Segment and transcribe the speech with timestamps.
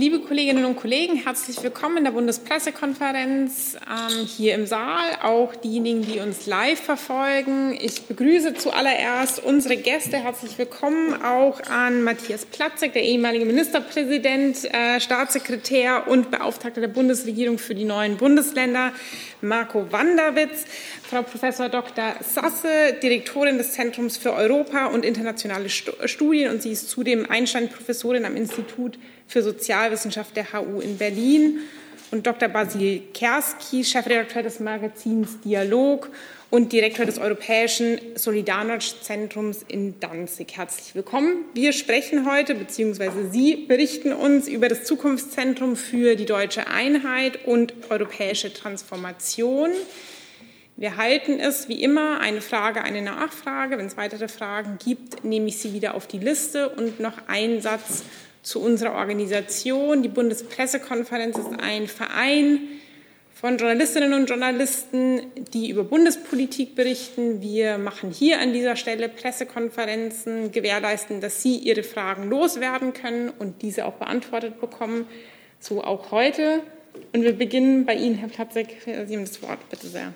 [0.00, 6.00] Liebe Kolleginnen und Kollegen, herzlich willkommen in der Bundespressekonferenz ähm, hier im Saal, auch diejenigen,
[6.00, 7.76] die uns live verfolgen.
[7.78, 10.16] Ich begrüße zuallererst unsere Gäste.
[10.16, 17.58] Herzlich willkommen auch an Matthias Platzek, der ehemalige Ministerpräsident, äh, Staatssekretär und Beauftragter der Bundesregierung
[17.58, 18.94] für die neuen Bundesländer,
[19.42, 20.64] Marco Wanderwitz,
[21.02, 22.14] Frau Professor Dr.
[22.22, 28.34] Sasse, Direktorin des Zentrums für Europa und internationale Studien und sie ist zudem Einstein-Professorin am
[28.34, 28.98] Institut
[29.30, 31.60] für Sozialwissenschaft der HU in Berlin
[32.10, 32.48] und Dr.
[32.48, 36.10] Basil Kerski, Chefredakteur des Magazins Dialog
[36.50, 40.56] und Direktor des Europäischen Solidarność-Zentrums in Danzig.
[40.56, 41.44] Herzlich willkommen.
[41.54, 47.72] Wir sprechen heute, beziehungsweise Sie berichten uns über das Zukunftszentrum für die deutsche Einheit und
[47.88, 49.70] europäische Transformation.
[50.76, 53.78] Wir halten es wie immer eine Frage, eine Nachfrage.
[53.78, 56.70] Wenn es weitere Fragen gibt, nehme ich sie wieder auf die Liste.
[56.70, 58.02] Und noch ein Satz
[58.42, 60.02] zu unserer Organisation.
[60.02, 62.60] Die Bundespressekonferenz ist ein Verein
[63.40, 65.22] von Journalistinnen und Journalisten,
[65.54, 67.40] die über Bundespolitik berichten.
[67.40, 73.62] Wir machen hier an dieser Stelle Pressekonferenzen, gewährleisten, dass Sie Ihre Fragen loswerden können und
[73.62, 75.06] diese auch beantwortet bekommen.
[75.58, 76.60] So auch heute.
[77.14, 78.76] Und wir beginnen bei Ihnen, Herr Platzek.
[78.84, 80.12] Sie haben das Wort, bitte sehr.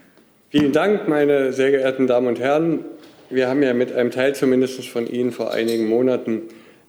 [0.50, 2.84] Vielen Dank, meine sehr geehrten Damen und Herren.
[3.31, 6.42] Wir haben ja mit einem Teil zumindest von Ihnen vor einigen Monaten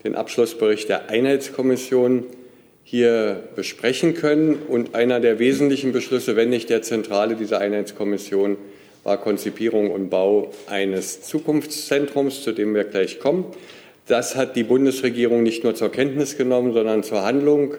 [0.06, 2.26] den Abschlussbericht der Einheitskommission
[2.84, 4.56] hier besprechen können.
[4.68, 8.58] Und einer der wesentlichen Beschlüsse, wenn nicht der zentrale dieser Einheitskommission,
[9.04, 13.46] war Konzipierung und Bau eines Zukunftszentrums, zu dem wir gleich kommen.
[14.08, 17.74] Das hat die Bundesregierung nicht nur zur Kenntnis genommen, sondern zur Handlung,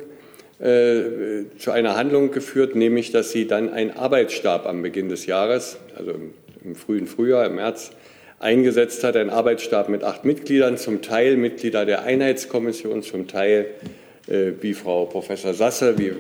[0.59, 5.79] äh, zu einer Handlung geführt, nämlich dass sie dann einen Arbeitsstab am Beginn des Jahres,
[5.97, 7.93] also im, im frühen Frühjahr, im März,
[8.39, 13.67] eingesetzt hat, ein Arbeitsstab mit acht Mitgliedern, zum Teil Mitglieder der Einheitskommission, zum Teil
[14.29, 16.13] äh, wie Frau Professor Sasse, wie,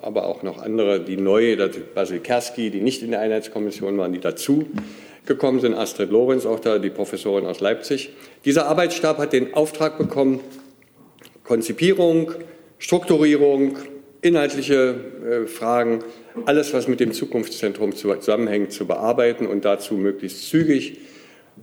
[0.00, 1.56] aber auch noch andere, die neu,
[1.94, 4.66] Basil Kerski, die nicht in der Einheitskommission waren, die dazu
[5.26, 8.10] gekommen sind, Astrid Lorenz, auch da die Professorin aus Leipzig.
[8.44, 10.40] Dieser Arbeitsstab hat den Auftrag bekommen,
[11.44, 12.32] Konzipierung,
[12.78, 13.76] Strukturierung,
[14.20, 14.94] inhaltliche
[15.44, 16.00] äh, Fragen,
[16.44, 20.98] alles, was mit dem Zukunftszentrum zusammenhängt, zu bearbeiten und dazu möglichst zügig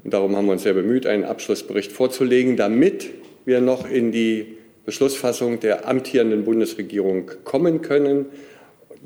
[0.04, 3.10] und darum haben wir uns sehr bemüht, einen Abschlussbericht vorzulegen, damit
[3.46, 8.28] wir noch in die Beschlussfassung der amtierenden Bundesregierung kommen können.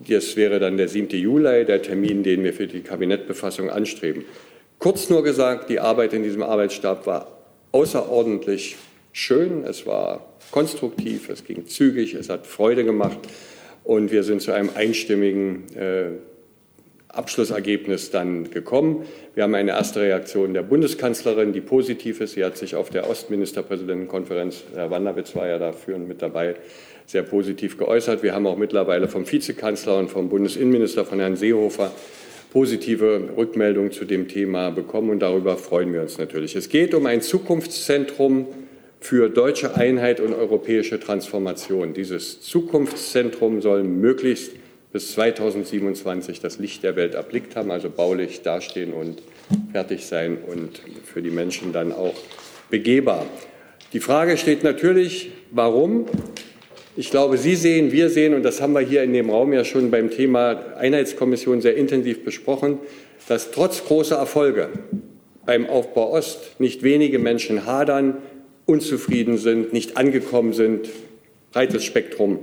[0.08, 1.10] Das wäre dann der 7.
[1.10, 4.26] Juli, der Termin, den wir für die Kabinettbefassung anstreben.
[4.78, 7.40] Kurz nur gesagt, die Arbeit in diesem Arbeitsstab war
[7.72, 8.78] außerordentlich
[9.12, 13.20] schön, es war konstruktiv, es ging zügig, es hat Freude gemacht
[13.84, 16.12] und wir sind zu einem einstimmigen äh,
[17.10, 19.04] Abschlussergebnis dann gekommen.
[19.34, 22.34] Wir haben eine erste Reaktion der Bundeskanzlerin, die positiv ist.
[22.34, 26.56] Sie hat sich auf der Ostministerpräsidentenkonferenz, Herr Wanderwitz war ja da führend mit dabei,
[27.08, 28.22] sehr positiv geäußert.
[28.22, 31.92] Wir haben auch mittlerweile vom Vizekanzler und vom Bundesinnenminister, von Herrn Seehofer,
[32.54, 36.56] positive Rückmeldungen zu dem Thema bekommen und darüber freuen wir uns natürlich.
[36.56, 38.48] Es geht um ein Zukunftszentrum
[39.00, 41.94] für deutsche Einheit und europäische Transformation.
[41.94, 44.52] Dieses Zukunftszentrum soll möglichst
[44.92, 49.22] bis 2027 das Licht der Welt erblickt haben, also baulich dastehen und
[49.72, 52.16] fertig sein und für die Menschen dann auch
[52.70, 53.26] begehbar.
[53.94, 56.06] Die Frage steht natürlich, warum?
[56.96, 59.64] Ich glaube, Sie sehen, wir sehen, und das haben wir hier in dem Raum ja
[59.64, 62.80] schon beim Thema Einheitskommission sehr intensiv besprochen,
[63.28, 64.70] dass trotz großer Erfolge
[65.46, 68.18] beim Aufbau Ost nicht wenige Menschen hadern,
[68.66, 70.90] unzufrieden sind, nicht angekommen sind,
[71.52, 72.40] breites Spektrum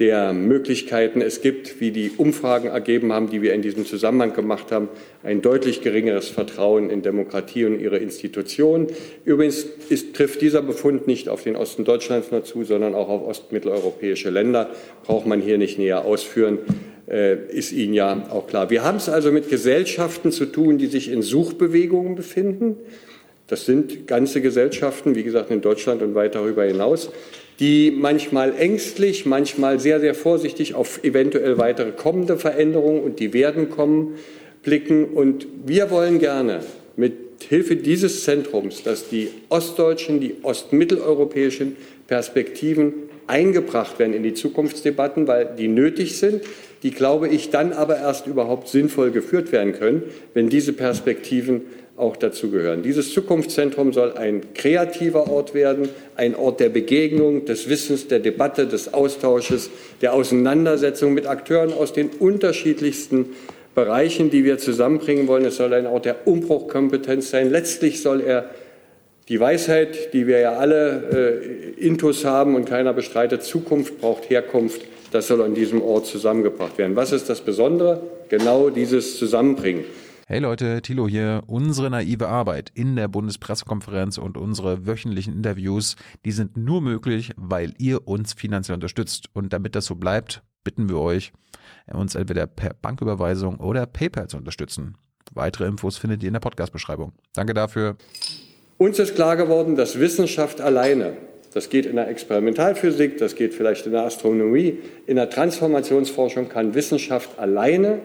[0.00, 4.72] der Möglichkeiten es gibt, wie die Umfragen ergeben haben, die wir in diesem Zusammenhang gemacht
[4.72, 4.88] haben,
[5.22, 8.86] ein deutlich geringeres Vertrauen in Demokratie und ihre Institutionen.
[9.26, 13.28] Übrigens ist, trifft dieser Befund nicht auf den Osten Deutschlands nur zu, sondern auch auf
[13.28, 14.70] ostmitteleuropäische Länder.
[15.04, 16.58] Braucht man hier nicht näher ausführen,
[17.06, 18.70] äh, ist Ihnen ja auch klar.
[18.70, 22.76] Wir haben es also mit Gesellschaften zu tun, die sich in Suchbewegungen befinden.
[23.50, 27.10] Das sind ganze Gesellschaften, wie gesagt, in Deutschland und weit darüber hinaus
[27.60, 33.68] die manchmal ängstlich, manchmal sehr, sehr vorsichtig auf eventuell weitere kommende Veränderungen und die werden
[33.68, 34.16] kommen,
[34.62, 35.04] blicken.
[35.04, 36.60] Und wir wollen gerne
[36.96, 37.12] mit
[37.46, 41.76] Hilfe dieses Zentrums, dass die ostdeutschen, die ostmitteleuropäischen
[42.06, 42.94] Perspektiven
[43.26, 46.42] eingebracht werden in die Zukunftsdebatten, weil die nötig sind,
[46.82, 50.02] die, glaube ich, dann aber erst überhaupt sinnvoll geführt werden können,
[50.32, 51.62] wenn diese Perspektiven
[52.00, 52.82] auch dazugehören.
[52.82, 58.66] Dieses Zukunftszentrum soll ein kreativer Ort werden, ein Ort der Begegnung, des Wissens, der Debatte,
[58.66, 59.70] des Austausches,
[60.00, 63.26] der Auseinandersetzung mit Akteuren aus den unterschiedlichsten
[63.74, 65.44] Bereichen, die wir zusammenbringen wollen.
[65.44, 67.50] Es soll ein Ort der Umbruchkompetenz sein.
[67.50, 68.50] Letztlich soll er
[69.30, 71.38] Die Weisheit, die wir ja alle
[71.78, 74.82] äh, intus haben und keiner bestreitet, Zukunft braucht Herkunft,
[75.12, 76.96] das soll an diesem Ort zusammengebracht werden.
[76.96, 78.00] Was ist das Besondere?
[78.28, 79.84] Genau dieses Zusammenbringen.
[80.30, 81.42] Hey Leute, Thilo hier.
[81.48, 87.74] Unsere naive Arbeit in der Bundespressekonferenz und unsere wöchentlichen Interviews, die sind nur möglich, weil
[87.78, 89.26] ihr uns finanziell unterstützt.
[89.32, 91.32] Und damit das so bleibt, bitten wir euch,
[91.92, 94.94] uns entweder per Banküberweisung oder PayPal zu unterstützen.
[95.34, 97.12] Weitere Infos findet ihr in der Podcast-Beschreibung.
[97.34, 97.96] Danke dafür.
[98.78, 101.16] Uns ist klar geworden, dass Wissenschaft alleine,
[101.52, 104.78] das geht in der Experimentalphysik, das geht vielleicht in der Astronomie,
[105.08, 107.98] in der Transformationsforschung kann Wissenschaft alleine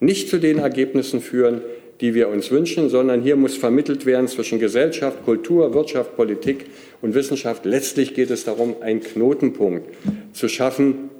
[0.00, 1.62] nicht zu den Ergebnissen führen,
[2.00, 6.66] die wir uns wünschen, sondern hier muss vermittelt werden zwischen Gesellschaft, Kultur, Wirtschaft, Politik
[7.02, 7.64] und Wissenschaft.
[7.64, 9.88] Letztlich geht es darum, einen Knotenpunkt
[10.32, 11.10] zu schaffen.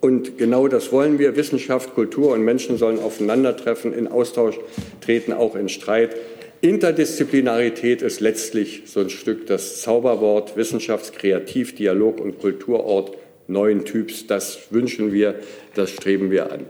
[0.00, 1.36] Und genau das wollen wir.
[1.36, 4.58] Wissenschaft, Kultur und Menschen sollen aufeinandertreffen, in Austausch
[5.00, 6.16] treten, auch in Streit.
[6.60, 13.16] Interdisziplinarität ist letztlich so ein Stück das Zauberwort Wissenschafts-, Kreativ-, Dialog- und Kulturort
[13.48, 14.28] neuen Typs.
[14.28, 15.34] Das wünschen wir,
[15.74, 16.60] das streben wir an.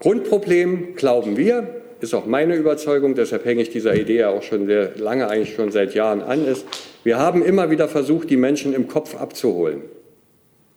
[0.00, 4.92] Grundproblem, glauben wir, ist auch meine Überzeugung, deshalb hänge ich dieser Idee auch schon sehr
[4.96, 6.64] lange, eigentlich schon seit Jahren an, ist,
[7.04, 9.82] wir haben immer wieder versucht, die Menschen im Kopf abzuholen.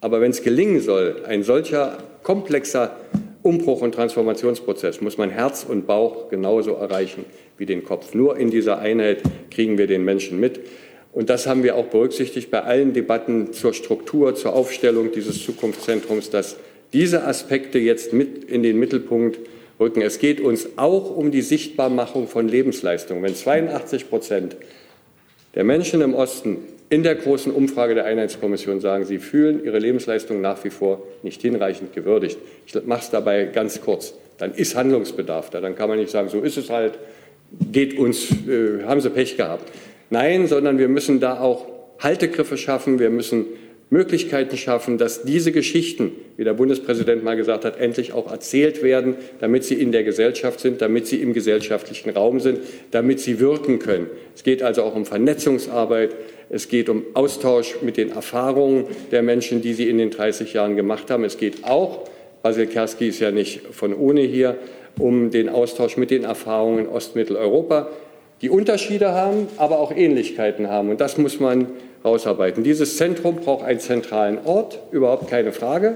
[0.02, 2.98] Aber wenn es gelingen soll, ein solcher komplexer
[3.44, 7.24] Umbruch- und Transformationsprozess, muss man Herz und Bauch genauso erreichen
[7.58, 8.14] wie den Kopf.
[8.14, 10.60] Nur in dieser Einheit kriegen wir den Menschen mit.
[11.14, 16.30] Und das haben wir auch berücksichtigt bei allen Debatten zur Struktur, zur Aufstellung dieses Zukunftszentrums,
[16.30, 16.58] dass
[16.94, 19.40] diese Aspekte jetzt mit in den Mittelpunkt
[19.80, 20.02] rücken.
[20.02, 23.22] Es geht uns auch um die Sichtbarmachung von Lebensleistung.
[23.24, 24.56] Wenn 82 Prozent
[25.56, 26.58] der Menschen im Osten
[26.90, 31.42] in der großen Umfrage der Einheitskommission sagen, sie fühlen ihre Lebensleistung nach wie vor nicht
[31.42, 32.38] hinreichend gewürdigt.
[32.68, 34.14] Ich mache es dabei ganz kurz.
[34.38, 35.60] Dann ist Handlungsbedarf da.
[35.60, 37.00] Dann kann man nicht sagen, so ist es halt,
[37.72, 39.72] geht uns, äh, haben sie Pech gehabt.
[40.10, 41.66] Nein, sondern wir müssen da auch
[42.00, 43.00] Haltegriffe schaffen.
[43.00, 43.46] Wir müssen
[43.94, 49.16] Möglichkeiten schaffen, dass diese Geschichten, wie der Bundespräsident mal gesagt hat, endlich auch erzählt werden,
[49.40, 52.60] damit sie in der Gesellschaft sind, damit sie im gesellschaftlichen Raum sind,
[52.92, 54.08] damit sie wirken können.
[54.36, 56.16] Es geht also auch um Vernetzungsarbeit.
[56.50, 60.76] Es geht um Austausch mit den Erfahrungen der Menschen, die sie in den 30 Jahren
[60.76, 61.24] gemacht haben.
[61.24, 62.10] Es geht auch,
[62.42, 64.58] Basil Kerski ist ja nicht von ohne hier,
[65.00, 67.90] um den Austausch mit den Erfahrungen in Ostmitteleuropa,
[68.44, 70.90] die Unterschiede haben, aber auch Ähnlichkeiten haben.
[70.90, 71.68] Und das muss man
[72.04, 72.62] rausarbeiten.
[72.62, 75.96] Dieses Zentrum braucht einen zentralen Ort, überhaupt keine Frage.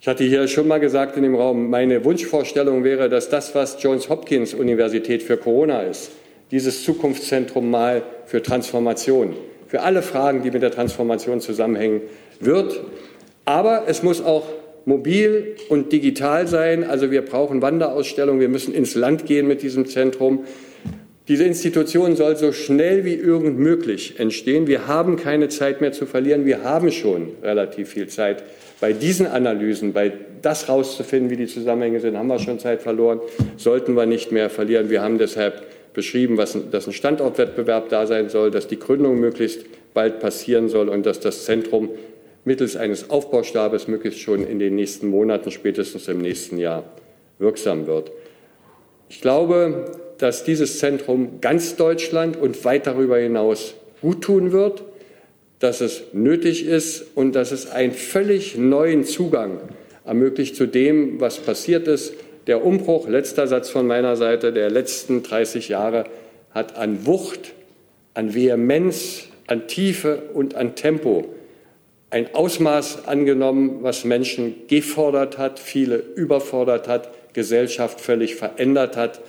[0.00, 3.82] Ich hatte hier schon mal gesagt in dem Raum, meine Wunschvorstellung wäre, dass das, was
[3.82, 6.10] Johns Hopkins Universität für Corona ist,
[6.50, 9.34] dieses Zukunftszentrum mal für Transformation,
[9.66, 12.02] für alle Fragen, die mit der Transformation zusammenhängen,
[12.38, 12.82] wird.
[13.46, 14.46] Aber es muss auch
[14.84, 16.84] mobil und digital sein.
[16.84, 20.44] Also wir brauchen Wanderausstellungen, wir müssen ins Land gehen mit diesem Zentrum.
[21.28, 24.66] Diese Institution soll so schnell wie irgend möglich entstehen.
[24.66, 26.46] Wir haben keine Zeit mehr zu verlieren.
[26.46, 28.42] Wir haben schon relativ viel Zeit.
[28.80, 30.10] Bei diesen Analysen, bei
[30.40, 33.20] das rauszufinden, wie die Zusammenhänge sind, haben wir schon Zeit verloren.
[33.58, 34.88] Sollten wir nicht mehr verlieren.
[34.88, 39.66] Wir haben deshalb beschrieben, was, dass ein Standortwettbewerb da sein soll, dass die Gründung möglichst
[39.92, 41.90] bald passieren soll und dass das Zentrum
[42.44, 46.84] mittels eines Aufbaustabes möglichst schon in den nächsten Monaten, spätestens im nächsten Jahr
[47.38, 48.12] wirksam wird.
[49.10, 54.82] Ich glaube, dass dieses Zentrum ganz Deutschland und weit darüber hinaus gut tun wird,
[55.58, 59.60] dass es nötig ist und dass es einen völlig neuen Zugang
[60.04, 62.14] ermöglicht zu dem, was passiert ist.
[62.46, 66.04] Der Umbruch, letzter Satz von meiner Seite, der letzten 30 Jahre
[66.52, 67.52] hat an Wucht,
[68.14, 71.34] an Vehemenz, an Tiefe und an Tempo
[72.10, 79.20] ein Ausmaß angenommen, was Menschen gefordert hat, viele überfordert hat, Gesellschaft völlig verändert hat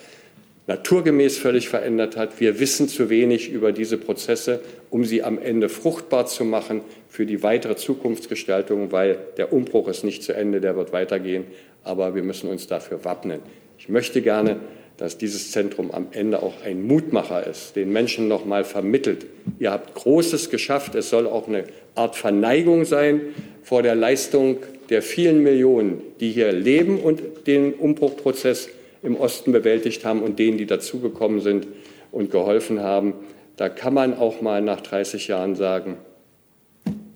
[0.69, 2.39] naturgemäß völlig verändert hat.
[2.39, 4.61] Wir wissen zu wenig über diese Prozesse,
[4.91, 10.03] um sie am Ende fruchtbar zu machen für die weitere Zukunftsgestaltung, weil der Umbruch ist
[10.03, 11.45] nicht zu Ende, der wird weitergehen,
[11.83, 13.39] aber wir müssen uns dafür wappnen.
[13.79, 14.57] Ich möchte gerne,
[14.97, 19.25] dass dieses Zentrum am Ende auch ein Mutmacher ist, den Menschen noch mal vermittelt.
[19.57, 20.93] Ihr habt Großes geschafft.
[20.93, 21.63] Es soll auch eine
[21.95, 23.21] Art Verneigung sein
[23.63, 24.57] vor der Leistung
[24.91, 28.69] der vielen Millionen, die hier leben und den Umbruchprozess
[29.01, 31.67] im Osten bewältigt haben und denen, die dazugekommen sind
[32.11, 33.13] und geholfen haben.
[33.57, 35.97] Da kann man auch mal nach 30 Jahren sagen,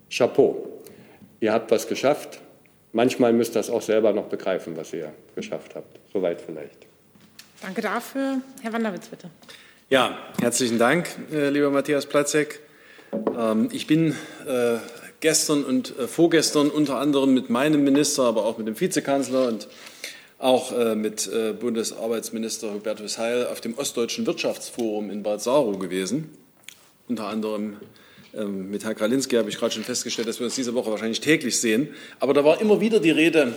[0.10, 0.82] Chapeau,
[1.40, 2.40] ihr habt was geschafft.
[2.92, 6.00] Manchmal müsst ihr das auch selber noch begreifen, was ihr geschafft habt.
[6.12, 6.88] Soweit vielleicht.
[7.62, 8.42] Danke dafür.
[8.62, 9.30] Herr Wanderwitz, bitte.
[9.90, 12.60] Ja, herzlichen Dank, äh, lieber Matthias Platzek.
[13.38, 14.16] Ähm, ich bin
[14.48, 14.78] äh,
[15.20, 19.68] gestern und äh, vorgestern unter anderem mit meinem Minister, aber auch mit dem Vizekanzler und
[20.44, 26.30] auch äh, mit äh, Bundesarbeitsminister Hubertus Heil auf dem Ostdeutschen Wirtschaftsforum in Bad Saro gewesen.
[27.08, 27.78] Unter anderem
[28.36, 31.22] ähm, mit Herrn Kralinski habe ich gerade schon festgestellt, dass wir uns diese Woche wahrscheinlich
[31.22, 31.90] täglich sehen.
[32.20, 33.54] Aber da war immer wieder die Rede,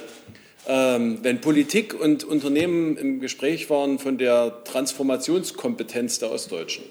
[0.68, 6.84] ähm, wenn Politik und Unternehmen im Gespräch waren von der Transformationskompetenz der Ostdeutschen.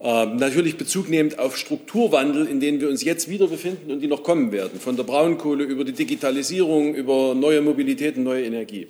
[0.00, 4.06] Ähm, natürlich Bezug nehmend auf Strukturwandel, in denen wir uns jetzt wieder befinden und die
[4.06, 8.86] noch kommen werden, von der Braunkohle über die Digitalisierung, über neue Mobilität und neue Energie.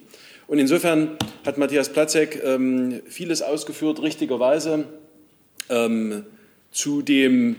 [0.48, 4.84] Und insofern hat Matthias Platzek ähm, vieles ausgeführt, richtigerweise,
[5.70, 6.24] ähm,
[6.72, 7.56] zu dem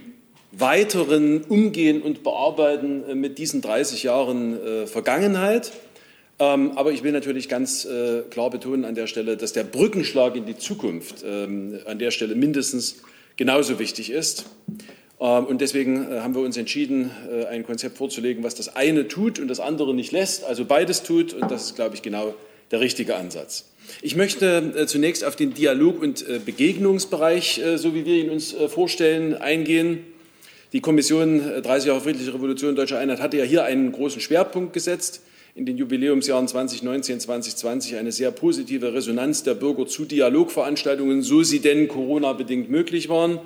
[0.52, 5.72] weiteren Umgehen und Bearbeiten äh, mit diesen 30 Jahren äh, Vergangenheit.
[6.38, 10.36] Ähm, aber ich will natürlich ganz äh, klar betonen an der Stelle, dass der Brückenschlag
[10.36, 13.02] in die Zukunft ähm, an der Stelle mindestens
[13.36, 14.46] genauso wichtig ist.
[15.20, 19.06] Ähm, und deswegen äh, haben wir uns entschieden, äh, ein Konzept vorzulegen, was das eine
[19.06, 21.34] tut und das andere nicht lässt, also beides tut.
[21.34, 22.34] Und das ist, glaube ich, genau
[22.70, 23.66] der richtige Ansatz.
[24.02, 29.34] Ich möchte äh, zunächst auf den Dialog- und Begegnungsbereich, so wie wir ihn uns vorstellen,
[29.34, 30.04] eingehen.
[30.72, 35.22] Die Kommission 30 Jahre Friedliche Revolution Deutscher Einheit hatte ja hier einen großen Schwerpunkt gesetzt
[35.54, 41.60] in den Jubiläumsjahren 2019, 2020 eine sehr positive Resonanz der Bürger zu Dialogveranstaltungen, so sie
[41.60, 43.40] denn Corona-bedingt möglich waren.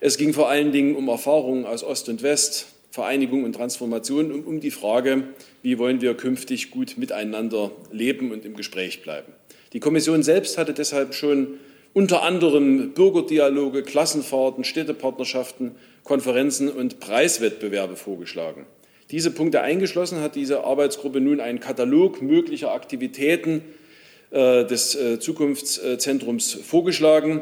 [0.00, 4.46] Es ging vor allen Dingen um Erfahrungen aus Ost und West, Vereinigung und Transformation und
[4.46, 5.24] um die Frage,
[5.62, 9.32] wie wollen wir künftig gut miteinander leben und im Gespräch bleiben.
[9.72, 11.58] Die Kommission selbst hatte deshalb schon
[11.92, 15.72] unter anderem Bürgerdialoge, Klassenfahrten, Städtepartnerschaften,
[16.04, 18.66] Konferenzen und Preiswettbewerbe vorgeschlagen
[19.10, 23.62] diese Punkte eingeschlossen, hat diese Arbeitsgruppe nun einen Katalog möglicher Aktivitäten
[24.30, 27.40] äh, des äh, Zukunftszentrums vorgeschlagen.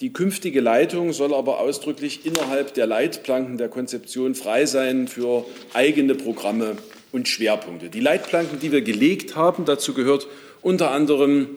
[0.00, 6.14] Die künftige Leitung soll aber ausdrücklich innerhalb der Leitplanken der Konzeption frei sein für eigene
[6.14, 6.76] Programme
[7.12, 7.90] und Schwerpunkte.
[7.90, 10.26] Die Leitplanken, die wir gelegt haben, dazu gehört
[10.62, 11.48] unter anderem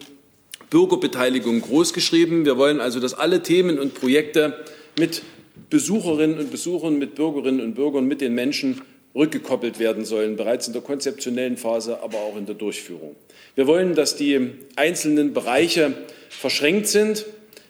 [0.68, 2.44] Bürgerbeteiligung großgeschrieben.
[2.44, 4.64] Wir wollen also, dass alle Themen und Projekte
[4.98, 5.22] mit
[5.70, 8.82] Besucherinnen und Besuchern, mit Bürgerinnen und Bürgern, mit den Menschen
[9.14, 13.14] rückgekoppelt werden sollen, bereits in der konzeptionellen Phase, aber auch in der Durchführung.
[13.54, 15.94] Wir wollen, dass die einzelnen Bereiche
[16.28, 17.24] verschränkt sind,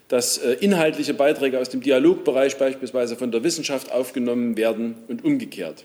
[0.09, 5.85] dass äh, inhaltliche Beiträge aus dem Dialogbereich beispielsweise von der Wissenschaft aufgenommen werden und umgekehrt.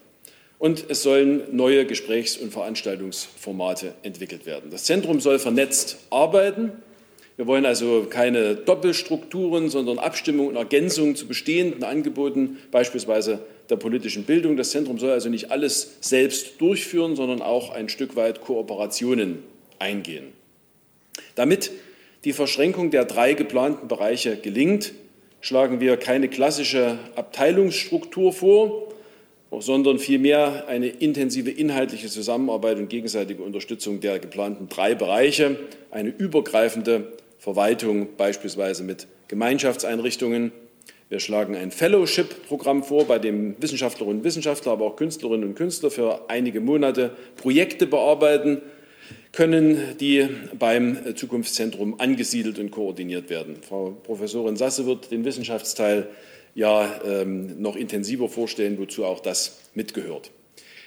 [0.59, 4.71] Und es sollen neue Gesprächs- und Veranstaltungsformate entwickelt werden.
[4.71, 6.73] Das Zentrum soll vernetzt arbeiten.
[7.39, 14.25] Wir wollen also keine Doppelstrukturen, sondern Abstimmung und Ergänzung zu bestehenden Angeboten, beispielsweise der politischen
[14.25, 14.57] Bildung.
[14.57, 19.41] Das Zentrum soll also nicht alles selbst durchführen, sondern auch ein Stück weit Kooperationen
[19.79, 20.33] eingehen.
[21.35, 21.71] Damit
[22.25, 24.91] die Verschränkung der drei geplanten Bereiche gelingt,
[25.39, 28.89] schlagen wir keine klassische Abteilungsstruktur vor,
[29.57, 35.55] sondern vielmehr eine intensive inhaltliche Zusammenarbeit und gegenseitige Unterstützung der geplanten drei Bereiche,
[35.89, 40.51] eine übergreifende Verwaltung beispielsweise mit Gemeinschaftseinrichtungen,
[41.09, 45.89] wir schlagen ein Fellowship-Programm vor, bei dem Wissenschaftlerinnen und Wissenschaftler, aber auch Künstlerinnen und Künstler
[45.89, 48.61] für einige Monate Projekte bearbeiten
[49.31, 50.27] können, die
[50.57, 53.57] beim Zukunftszentrum angesiedelt und koordiniert werden.
[53.67, 56.07] Frau Professorin Sasse wird den Wissenschaftsteil
[56.53, 60.31] ja ähm, noch intensiver vorstellen, wozu auch das mitgehört.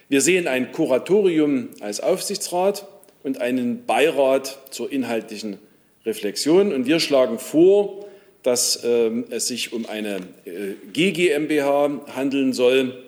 [0.08, 2.86] Wir sehen ein Kuratorium als Aufsichtsrat
[3.22, 5.58] und einen Beirat zur inhaltlichen
[6.04, 6.72] Reflexion.
[6.72, 8.06] Und wir schlagen vor,
[8.42, 13.04] dass ähm, es sich um eine äh, GGMBH handeln soll,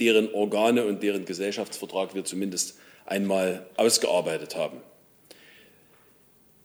[0.00, 4.78] deren Organe und deren Gesellschaftsvertrag wir zumindest einmal ausgearbeitet haben.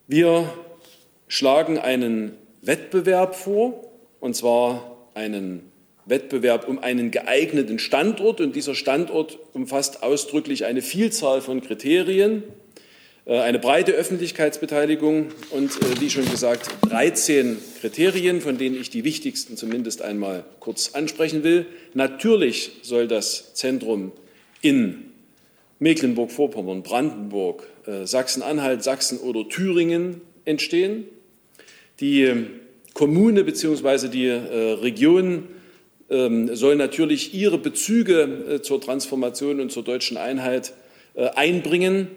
[0.06, 0.52] Wir
[1.28, 2.32] schlagen einen
[2.62, 5.72] Wettbewerb vor, und zwar einen
[6.06, 8.40] Wettbewerb um einen geeigneten Standort.
[8.40, 12.42] Und dieser Standort umfasst ausdrücklich eine Vielzahl von Kriterien.
[13.26, 19.04] Äh, eine breite Öffentlichkeitsbeteiligung und, äh, wie schon gesagt, 13 Kriterien, von denen ich die
[19.04, 21.66] wichtigsten zumindest einmal kurz ansprechen will.
[21.94, 24.12] Natürlich soll das Zentrum
[24.60, 25.06] in
[25.78, 31.04] Mecklenburg-Vorpommern, Brandenburg, äh, Sachsen-Anhalt, Sachsen oder Thüringen entstehen.
[32.00, 32.30] Die
[32.92, 34.08] Kommune bzw.
[34.08, 35.48] die Region
[36.10, 40.74] ähm, soll natürlich ihre Bezüge zur Transformation und zur deutschen Einheit
[41.14, 42.08] einbringen.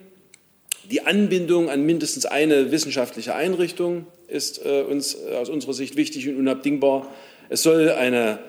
[0.89, 6.27] Die Anbindung an mindestens eine wissenschaftliche Einrichtung ist äh, uns äh, aus unserer Sicht wichtig
[6.29, 7.07] und unabdingbar.
[7.49, 8.39] Es soll eine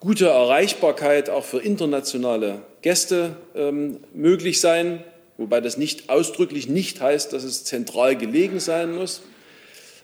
[0.00, 5.02] gute Erreichbarkeit auch für internationale Gäste ähm, möglich sein,
[5.38, 9.22] wobei das nicht ausdrücklich nicht heißt, dass es zentral gelegen sein muss.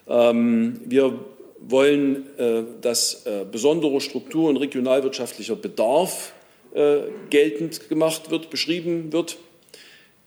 [0.09, 1.19] Ähm, wir
[1.61, 6.33] wollen, äh, dass äh, besondere Struktur- und regionalwirtschaftlicher Bedarf
[6.75, 9.37] äh, geltend gemacht wird, beschrieben wird.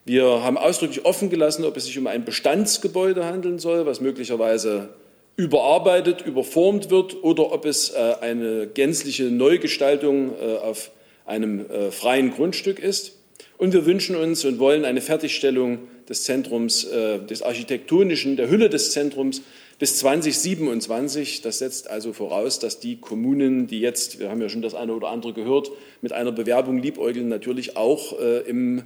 [0.06, 4.90] Wir haben ausdrücklich offen gelassen, ob es sich um ein Bestandsgebäude handeln soll, was möglicherweise
[5.38, 10.92] überarbeitet, überformt wird, oder ob es äh, eine gänzliche Neugestaltung äh, auf
[11.26, 13.14] einem äh, freien Grundstück ist.
[13.58, 15.80] Und wir wünschen uns und wollen eine Fertigstellung
[16.10, 16.86] des Zentrums,
[17.30, 19.42] des architektonischen, der Hülle des Zentrums
[19.80, 21.42] bis 2027.
[21.42, 24.94] Das setzt also voraus, dass die Kommunen, die jetzt, wir haben ja schon das eine
[24.94, 28.84] oder andere gehört, mit einer Bewerbung liebäugeln, natürlich auch im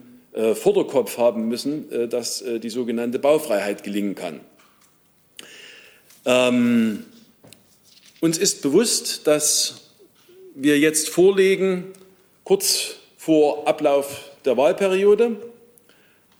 [0.53, 4.41] Vorderkopf haben müssen, dass die sogenannte Baufreiheit gelingen kann.
[6.27, 7.05] Ähm,
[8.19, 9.91] uns ist bewusst, dass
[10.55, 11.85] wir jetzt vorlegen,
[12.43, 15.37] kurz vor Ablauf der Wahlperiode.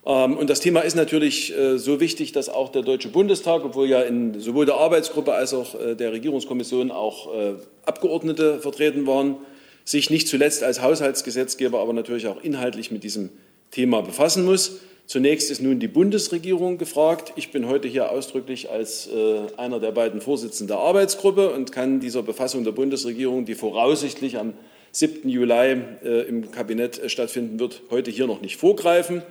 [0.06, 3.88] Ähm, und das Thema ist natürlich äh, so wichtig, dass auch der Deutsche Bundestag, obwohl
[3.88, 7.54] ja in sowohl der Arbeitsgruppe als auch äh, der Regierungskommission auch äh,
[7.86, 9.38] Abgeordnete vertreten waren,
[9.86, 13.30] sich nicht zuletzt als Haushaltsgesetzgeber, aber natürlich auch inhaltlich mit diesem
[13.72, 14.80] Thema befassen muss.
[15.08, 17.32] Zunächst ist nun die Bundesregierung gefragt.
[17.38, 22.02] Ich bin heute hier ausdrücklich als äh, einer der beiden Vorsitzenden der Arbeitsgruppe und kann
[22.02, 24.54] dieser Befassung der Bundesregierung, die voraussichtlich am
[24.92, 25.30] 7.
[25.30, 29.22] Juli äh, im Kabinett äh, stattfinden wird, heute hier noch nicht vorgreifen.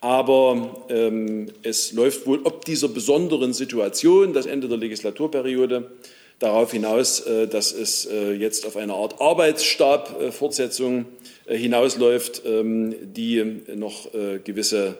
[0.00, 5.90] Aber ähm, es läuft wohl ob dieser besonderen Situation, das Ende der Legislaturperiode,
[6.38, 11.06] darauf hinaus, äh, dass es äh, jetzt auf eine Art Arbeitsstab-Fortsetzung
[11.46, 14.10] äh, hinausläuft, ähm, die noch
[14.44, 14.98] gewisse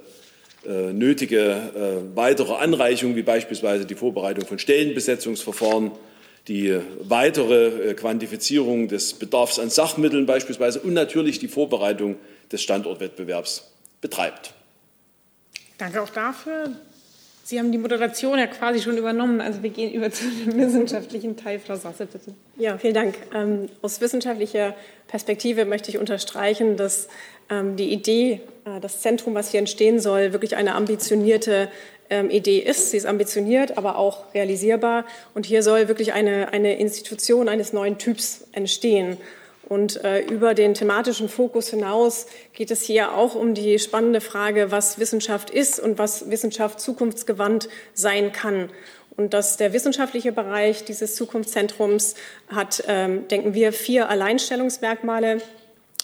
[0.68, 5.92] nötige weitere Anreichungen, wie beispielsweise die Vorbereitung von Stellenbesetzungsverfahren,
[6.48, 12.16] die weitere Quantifizierung des Bedarfs an Sachmitteln beispielsweise und natürlich die Vorbereitung
[12.50, 14.54] des Standortwettbewerbs betreibt.
[15.78, 16.72] Danke auch dafür.
[17.48, 19.40] Sie haben die Moderation ja quasi schon übernommen.
[19.40, 21.60] Also wir gehen über zu dem wissenschaftlichen Teil.
[21.60, 22.34] Frau Sasse, bitte.
[22.56, 23.14] Ja, vielen Dank.
[23.32, 24.74] Ähm, aus wissenschaftlicher
[25.06, 27.06] Perspektive möchte ich unterstreichen, dass
[27.48, 31.68] ähm, die Idee, äh, das Zentrum, was hier entstehen soll, wirklich eine ambitionierte
[32.10, 32.90] ähm, Idee ist.
[32.90, 35.04] Sie ist ambitioniert, aber auch realisierbar.
[35.32, 39.18] Und hier soll wirklich eine, eine Institution eines neuen Typs entstehen.
[39.68, 44.70] Und äh, über den thematischen Fokus hinaus geht es hier auch um die spannende Frage,
[44.70, 48.70] was Wissenschaft ist und was Wissenschaft zukunftsgewandt sein kann.
[49.16, 52.14] Und dass der wissenschaftliche Bereich dieses Zukunftszentrums
[52.48, 55.40] hat, ähm, denken wir, vier Alleinstellungsmerkmale.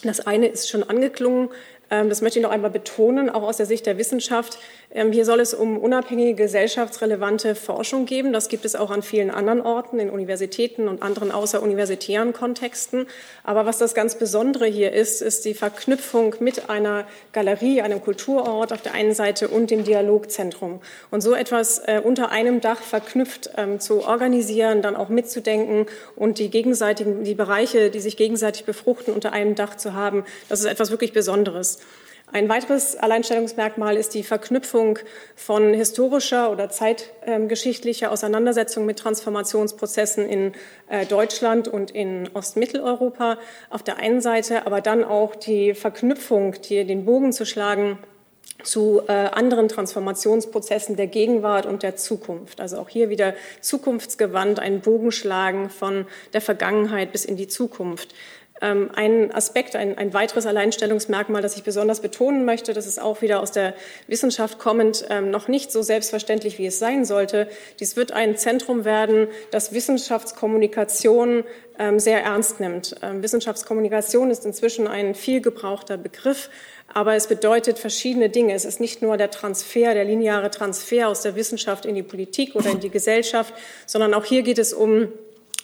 [0.02, 1.50] Das eine ist schon angeklungen,
[1.92, 4.58] ähm, das möchte ich noch einmal betonen, auch aus der Sicht der Wissenschaft.
[4.94, 8.32] Ähm, hier soll es um unabhängige gesellschaftsrelevante Forschung geben.
[8.32, 13.06] Das gibt es auch an vielen anderen Orten, in Universitäten und anderen außeruniversitären Kontexten.
[13.42, 18.72] Aber was das ganz Besondere hier ist, ist die Verknüpfung mit einer Galerie, einem Kulturort
[18.72, 20.80] auf der einen Seite und dem Dialogzentrum.
[21.10, 26.38] Und so etwas äh, unter einem Dach verknüpft ähm, zu organisieren, dann auch mitzudenken und
[26.38, 30.66] die gegenseitigen, die Bereiche, die sich gegenseitig befruchten, unter einem Dach zu haben, das ist
[30.66, 31.78] etwas wirklich Besonderes.
[32.34, 34.98] Ein weiteres Alleinstellungsmerkmal ist die Verknüpfung
[35.36, 40.52] von historischer oder zeitgeschichtlicher Auseinandersetzung mit Transformationsprozessen in
[40.88, 43.36] äh, Deutschland und in Ostmitteleuropa
[43.68, 47.98] auf der einen Seite, aber dann auch die Verknüpfung, die, den Bogen zu schlagen
[48.62, 52.60] zu äh, anderen Transformationsprozessen der Gegenwart und der Zukunft.
[52.60, 58.14] Also auch hier wieder zukunftsgewandt, ein Bogenschlagen von der Vergangenheit bis in die Zukunft.
[58.62, 63.20] Ähm, ein Aspekt, ein, ein, weiteres Alleinstellungsmerkmal, das ich besonders betonen möchte, das ist auch
[63.20, 63.74] wieder aus der
[64.06, 67.48] Wissenschaft kommend ähm, noch nicht so selbstverständlich, wie es sein sollte.
[67.80, 71.42] Dies wird ein Zentrum werden, das Wissenschaftskommunikation
[71.76, 72.94] ähm, sehr ernst nimmt.
[73.02, 76.48] Wissenschaftskommunikation ist inzwischen ein viel gebrauchter Begriff,
[76.94, 78.54] aber es bedeutet verschiedene Dinge.
[78.54, 82.54] Es ist nicht nur der Transfer, der lineare Transfer aus der Wissenschaft in die Politik
[82.54, 83.54] oder in die Gesellschaft,
[83.86, 85.08] sondern auch hier geht es um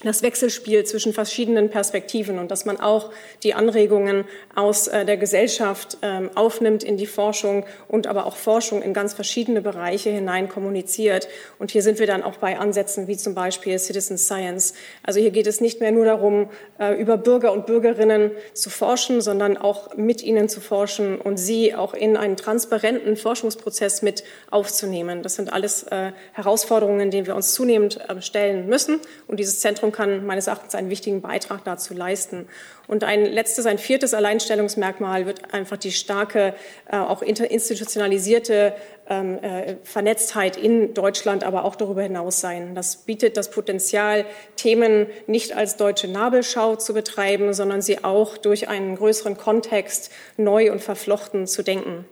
[0.05, 3.11] das Wechselspiel zwischen verschiedenen Perspektiven und dass man auch
[3.43, 8.81] die Anregungen aus äh, der Gesellschaft ähm, aufnimmt in die Forschung und aber auch Forschung
[8.83, 11.29] in ganz verschiedene Bereiche hinein kommuniziert.
[11.59, 14.75] Und hier sind wir dann auch bei Ansätzen wie zum Beispiel Citizen Science.
[15.03, 19.21] Also hier geht es nicht mehr nur darum, äh, über Bürger und Bürgerinnen zu forschen,
[19.21, 25.25] sondern auch mit ihnen zu forschen und sie auch in einen transparenten Forschungsprozess mit aufzunehmen.
[25.25, 29.01] Das sind alles äh, Herausforderungen, denen wir uns zunehmend stellen müssen.
[29.27, 32.49] Und dieses Zentrum Zentrum kann meines Erachtens einen wichtigen Beitrag dazu leisten.
[32.87, 36.55] Und ein letztes, ein viertes Alleinstellungsmerkmal wird einfach die starke,
[36.91, 38.75] äh, auch institutionalisierte
[39.09, 42.75] ähm, äh, Vernetztheit in Deutschland, aber auch darüber hinaus sein.
[42.75, 44.25] Das bietet das Potenzial,
[44.57, 50.73] Themen nicht als deutsche Nabelschau zu betreiben, sondern sie auch durch einen größeren Kontext neu
[50.73, 52.07] und verflochten zu denken.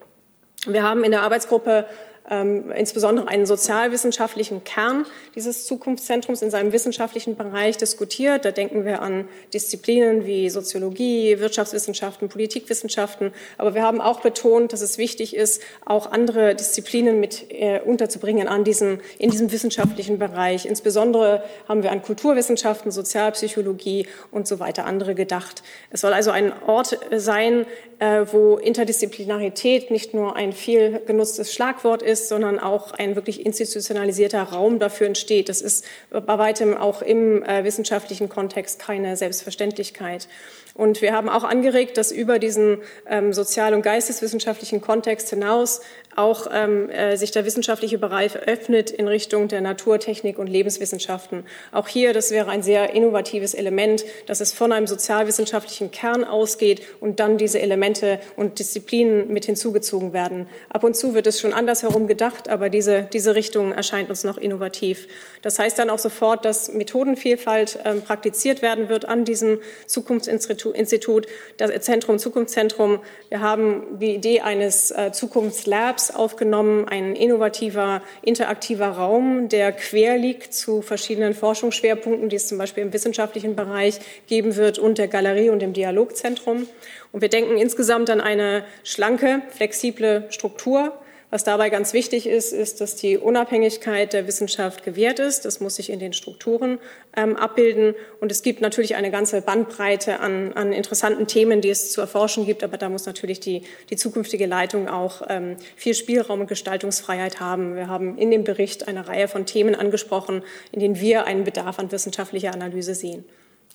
[0.67, 1.87] Wir haben in der Arbeitsgruppe
[2.29, 8.45] ähm, insbesondere einen sozialwissenschaftlichen Kern dieses Zukunftszentrums in seinem wissenschaftlichen Bereich diskutiert.
[8.45, 13.33] Da denken wir an Disziplinen wie Soziologie, Wirtschaftswissenschaften, Politikwissenschaften.
[13.59, 18.49] Aber wir haben auch betont, dass es wichtig ist, auch andere Disziplinen mit äh, unterzubringen
[18.49, 20.67] an diesem, in diesem wissenschaftlichen Bereich.
[20.67, 25.63] Insbesondere haben wir an Kulturwissenschaften, Sozialpsychologie und so weiter andere gedacht.
[25.91, 27.67] Es soll also ein Ort sein,
[27.99, 34.79] wo Interdisziplinarität nicht nur ein viel genutztes Schlagwort ist, sondern auch ein wirklich institutionalisierter Raum
[34.79, 35.49] dafür entsteht.
[35.49, 40.29] Das ist bei weitem auch im äh, wissenschaftlichen Kontext keine Selbstverständlichkeit.
[40.75, 45.81] Und wir haben auch angeregt, dass über diesen ähm, sozial- und geisteswissenschaftlichen Kontext hinaus
[46.17, 51.45] auch ähm, äh, sich der wissenschaftliche Bereich öffnet in Richtung der Naturtechnik und Lebenswissenschaften.
[51.73, 56.83] Auch hier, das wäre ein sehr innovatives Element, dass es von einem sozialwissenschaftlichen Kern ausgeht
[57.01, 60.49] und dann diese Elemente und Disziplinen mit hinzugezogen werden.
[60.71, 64.39] Ab und zu wird es schon andersherum gedacht, aber diese, diese Richtung erscheint uns noch
[64.39, 65.09] innovativ.
[65.43, 71.27] Das heißt dann auch sofort, dass Methodenvielfalt ähm, praktiziert werden wird an diesem Zukunftsinstitut,
[71.57, 73.01] das Zentrum, Zukunftszentrum.
[73.29, 80.55] Wir haben die Idee eines äh, Zukunftslabs, aufgenommen, ein innovativer, interaktiver Raum, der quer liegt
[80.55, 85.51] zu verschiedenen Forschungsschwerpunkten, die es zum Beispiel im wissenschaftlichen Bereich geben wird und der Galerie
[85.51, 86.67] und dem Dialogzentrum.
[87.13, 90.93] Und wir denken insgesamt an eine schlanke, flexible Struktur,
[91.31, 95.45] was dabei ganz wichtig ist, ist, dass die Unabhängigkeit der Wissenschaft gewährt ist.
[95.45, 96.79] Das muss sich in den Strukturen
[97.17, 97.95] ähm, abbilden.
[98.21, 102.47] Und es gibt natürlich eine ganze Bandbreite an, an, interessanten Themen, die es zu erforschen
[102.47, 102.63] gibt.
[102.63, 107.75] Aber da muss natürlich die, die zukünftige Leitung auch ähm, viel Spielraum und Gestaltungsfreiheit haben.
[107.75, 111.81] Wir haben in dem Bericht eine Reihe von Themen angesprochen, in denen wir einen Bedarf
[111.81, 113.25] an wissenschaftlicher Analyse sehen.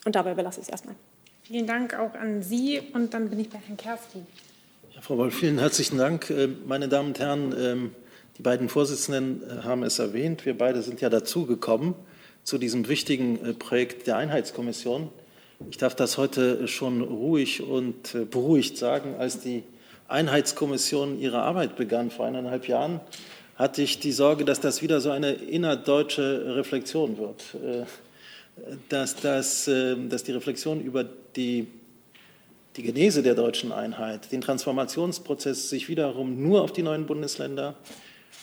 [0.05, 0.95] Und dabei belasse ich es erstmal.
[1.43, 2.81] Vielen Dank auch an Sie.
[2.93, 4.25] Und dann bin ich bei Herrn Kerstin.
[5.01, 6.29] Frau Wolf, vielen herzlichen Dank.
[6.29, 7.95] Äh, meine Damen und Herren, ähm,
[8.37, 10.45] die beiden Vorsitzenden äh, haben es erwähnt.
[10.45, 11.95] Wir beide sind ja dazugekommen
[12.43, 15.09] zu diesem wichtigen äh, Projekt der Einheitskommission.
[15.71, 19.15] Ich darf das heute schon ruhig und beruhigt sagen.
[19.17, 19.63] Als die
[20.07, 22.99] Einheitskommission ihre Arbeit begann vor eineinhalb Jahren,
[23.55, 27.43] hatte ich die Sorge, dass das wieder so eine innerdeutsche Reflexion wird.
[28.89, 29.69] Dass, das,
[30.09, 31.03] dass die Reflexion über
[31.35, 31.67] die
[32.77, 37.75] die Genese der deutschen Einheit, den Transformationsprozess sich wiederum nur auf die neuen Bundesländer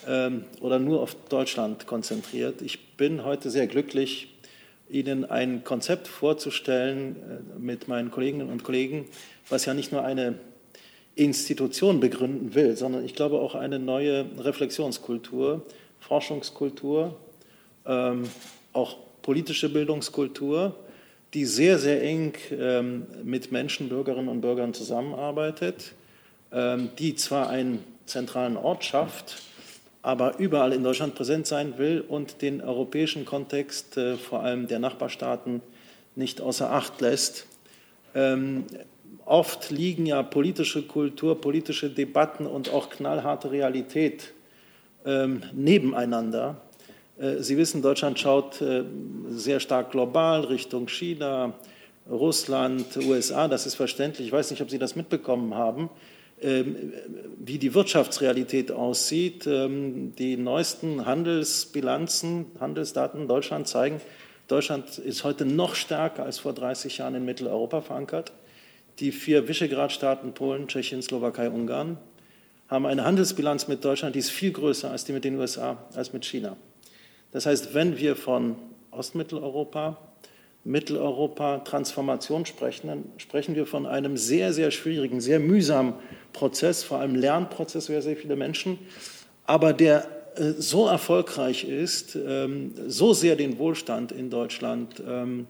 [0.06, 2.60] ähm, oder nur auf Deutschland konzentriert.
[2.60, 4.34] Ich bin heute sehr glücklich,
[4.90, 9.06] Ihnen ein Konzept vorzustellen äh, mit meinen Kolleginnen und Kollegen,
[9.48, 10.34] was ja nicht nur eine
[11.14, 15.62] Institution begründen will, sondern ich glaube auch eine neue Reflexionskultur,
[16.00, 17.16] Forschungskultur,
[17.86, 18.24] ähm,
[18.72, 20.76] auch politische Bildungskultur
[21.34, 25.92] die sehr, sehr eng ähm, mit Menschen, Bürgerinnen und Bürgern zusammenarbeitet,
[26.52, 29.42] ähm, die zwar einen zentralen Ort schafft,
[30.02, 34.78] aber überall in Deutschland präsent sein will und den europäischen Kontext, äh, vor allem der
[34.78, 35.60] Nachbarstaaten,
[36.16, 37.46] nicht außer Acht lässt.
[38.14, 38.64] Ähm,
[39.24, 44.32] oft liegen ja politische Kultur, politische Debatten und auch knallharte Realität
[45.04, 46.62] ähm, nebeneinander.
[47.18, 48.84] Äh, Sie wissen, Deutschland schaut äh,
[49.30, 51.54] sehr stark global Richtung China,
[52.08, 53.48] Russland, USA.
[53.48, 54.28] Das ist verständlich.
[54.28, 55.90] Ich weiß nicht, ob Sie das mitbekommen haben,
[56.40, 56.92] ähm,
[57.38, 59.46] wie die Wirtschaftsrealität aussieht.
[59.46, 64.00] Ähm, die neuesten Handelsbilanzen, Handelsdaten Deutschland zeigen,
[64.46, 68.32] Deutschland ist heute noch stärker als vor 30 Jahren in Mitteleuropa verankert.
[68.98, 71.98] Die vier Visegrad-Staaten, Polen, Tschechien, Slowakei, Ungarn,
[72.68, 76.14] haben eine Handelsbilanz mit Deutschland, die ist viel größer als die mit den USA, als
[76.14, 76.56] mit China.
[77.32, 78.56] Das heißt, wenn wir von
[78.90, 79.98] Ostmitteleuropa,
[80.64, 85.94] Mitteleuropa, Transformation sprechen, dann sprechen wir von einem sehr, sehr schwierigen, sehr mühsamen
[86.32, 88.78] Prozess, vor allem Lernprozess für sehr viele Menschen,
[89.46, 95.46] aber der äh, so erfolgreich ist, ähm, so sehr den Wohlstand in Deutschland ähm,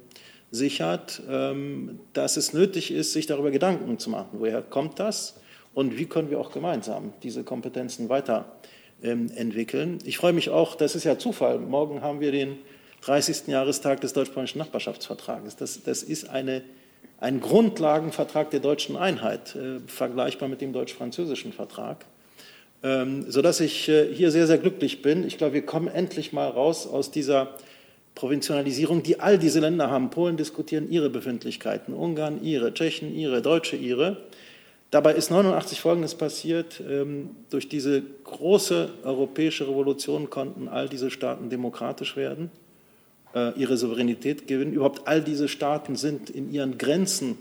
[0.50, 4.38] sichert, ähm, dass es nötig ist, sich darüber Gedanken zu machen.
[4.38, 5.40] Woher kommt das
[5.74, 8.46] und wie können wir auch gemeinsam diese Kompetenzen weiter
[9.02, 9.98] entwickeln.
[10.04, 12.58] Ich freue mich auch, das ist ja Zufall, morgen haben wir den
[13.02, 13.46] 30.
[13.46, 15.56] Jahrestag des deutsch-polnischen Nachbarschaftsvertrages.
[15.56, 16.62] Das, das ist eine,
[17.20, 22.04] ein Grundlagenvertrag der deutschen Einheit, äh, vergleichbar mit dem deutsch-französischen Vertrag,
[22.82, 25.24] ähm, sodass ich äh, hier sehr, sehr glücklich bin.
[25.26, 27.54] Ich glaube, wir kommen endlich mal raus aus dieser
[28.14, 30.10] Provinzialisierung, die all diese Länder haben.
[30.10, 34.24] Polen diskutieren ihre Befindlichkeiten, Ungarn ihre, Tschechen ihre, Deutsche ihre.
[34.90, 36.80] Dabei ist 89 Folgendes passiert.
[36.80, 42.50] Ähm, durch diese große europäische Revolution konnten all diese Staaten demokratisch werden,
[43.34, 44.72] äh, ihre Souveränität gewinnen.
[44.72, 47.36] Überhaupt all diese Staaten sind in ihren Grenzen,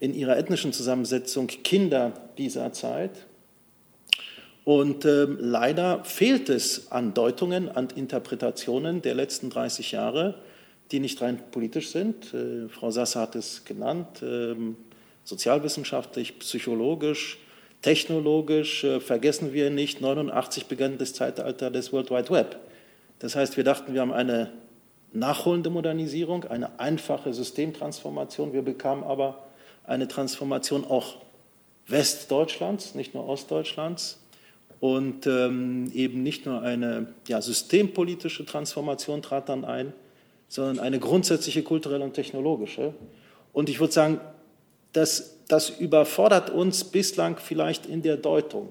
[0.00, 3.26] in ihrer ethnischen Zusammensetzung Kinder dieser Zeit.
[4.64, 10.36] Und äh, leider fehlt es an Deutungen, an Interpretationen der letzten 30 Jahre,
[10.90, 12.32] die nicht rein politisch sind.
[12.32, 14.54] Äh, Frau Sasser hat es genannt, äh,
[15.24, 17.38] sozialwissenschaftlich, psychologisch,
[17.82, 18.84] technologisch.
[18.84, 22.60] Äh, vergessen wir nicht, 89 begann das Zeitalter des World Wide Web.
[23.18, 24.52] Das heißt, wir dachten, wir haben eine
[25.12, 28.52] nachholende Modernisierung, eine einfache Systemtransformation.
[28.52, 29.44] Wir bekamen aber
[29.84, 31.16] eine Transformation auch
[31.86, 34.20] Westdeutschlands, nicht nur Ostdeutschlands
[34.80, 39.92] und ähm, eben nicht nur eine ja, systempolitische Transformation trat dann ein,
[40.48, 42.94] sondern eine grundsätzliche kulturelle und technologische.
[43.52, 44.20] Und ich würde sagen,
[44.94, 48.70] das, das überfordert uns bislang vielleicht in der Deutung.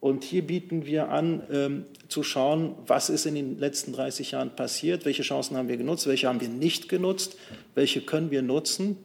[0.00, 4.56] Und hier bieten wir an, ähm, zu schauen, was ist in den letzten 30 Jahren
[4.56, 7.36] passiert, welche Chancen haben wir genutzt, welche haben wir nicht genutzt,
[7.76, 8.96] welche können wir nutzen.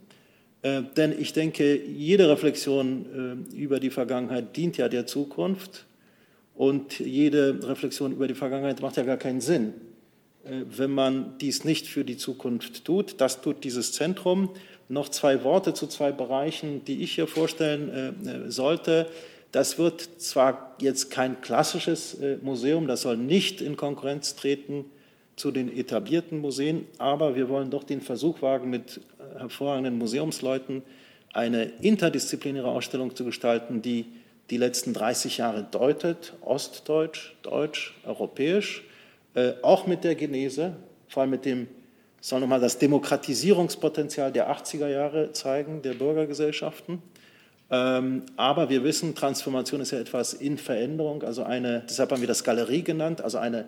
[0.63, 5.85] Äh, denn ich denke, jede Reflexion äh, über die Vergangenheit dient ja der Zukunft.
[6.55, 9.75] Und jede Reflexion über die Vergangenheit macht ja gar keinen Sinn,
[10.45, 13.21] äh, wenn man dies nicht für die Zukunft tut.
[13.21, 14.49] Das tut dieses Zentrum.
[14.89, 17.89] Noch zwei Worte zu zwei Bereichen, die ich hier vorstellen
[18.25, 19.07] äh, äh, sollte.
[19.51, 24.85] Das wird zwar jetzt kein klassisches Museum, das soll nicht in Konkurrenz treten
[25.37, 28.99] zu den etablierten Museen, aber wir wollen doch den Versuch wagen, mit
[29.37, 30.83] hervorragenden Museumsleuten
[31.33, 34.05] eine interdisziplinäre Ausstellung zu gestalten, die
[34.49, 38.83] die letzten 30 Jahre deutet, ostdeutsch, deutsch, europäisch,
[39.33, 40.75] äh, auch mit der Genese,
[41.09, 41.67] vor allem mit dem,
[42.21, 47.01] soll nochmal das Demokratisierungspotenzial der 80er Jahre zeigen, der Bürgergesellschaften.
[47.69, 52.27] Ähm, aber wir wissen, Transformation ist ja etwas in Veränderung, also eine, deshalb haben wir
[52.27, 53.65] das Galerie genannt, also eine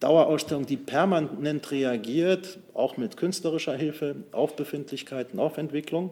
[0.00, 6.10] Dauerausstellung, die permanent reagiert, auch mit künstlerischer Hilfe auf Befindlichkeiten, auf Entwicklung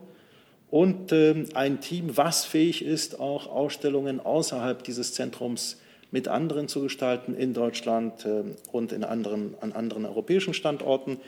[0.70, 5.80] und äh, ein Team, was fähig ist, auch Ausstellungen außerhalb dieses Zentrums
[6.12, 11.18] mit anderen zu gestalten, in Deutschland äh, und in anderen, an anderen europäischen Standorten.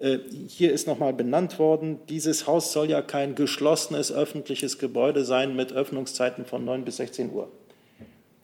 [0.00, 5.54] Äh, hier ist nochmal benannt worden, dieses Haus soll ja kein geschlossenes öffentliches Gebäude sein
[5.54, 7.48] mit Öffnungszeiten von 9 bis 16 Uhr.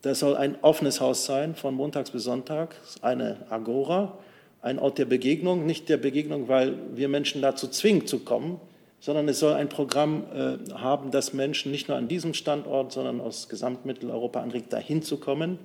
[0.03, 4.19] Das soll ein offenes Haus sein, von montags bis Sonntag, eine Agora,
[4.61, 8.61] ein Ort der Begegnung, nicht der Begegnung, weil wir Menschen dazu zwingen zu kommen,
[9.01, 13.21] sondern es soll ein Programm äh, haben, das Menschen nicht nur an diesem Standort, sondern
[13.21, 15.59] aus Gesamtmitteleuropa anregt, dahin zu kommen,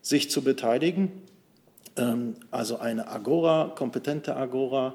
[0.00, 1.10] sich zu beteiligen.
[1.96, 4.94] Ähm, also eine Agora, kompetente Agora,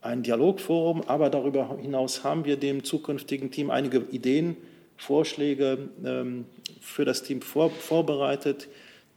[0.00, 4.56] ein Dialogforum, aber darüber hinaus haben wir dem zukünftigen Team einige Ideen,
[4.96, 6.44] Vorschläge ähm,
[6.80, 8.66] für das Team vor, vorbereitet,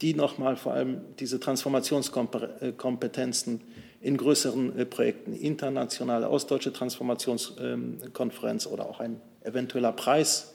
[0.00, 3.60] die nochmal vor allem diese Transformationskompetenzen
[4.00, 10.54] in größeren äh, Projekten, internationale ostdeutsche Transformationskonferenz oder auch ein eventueller Preis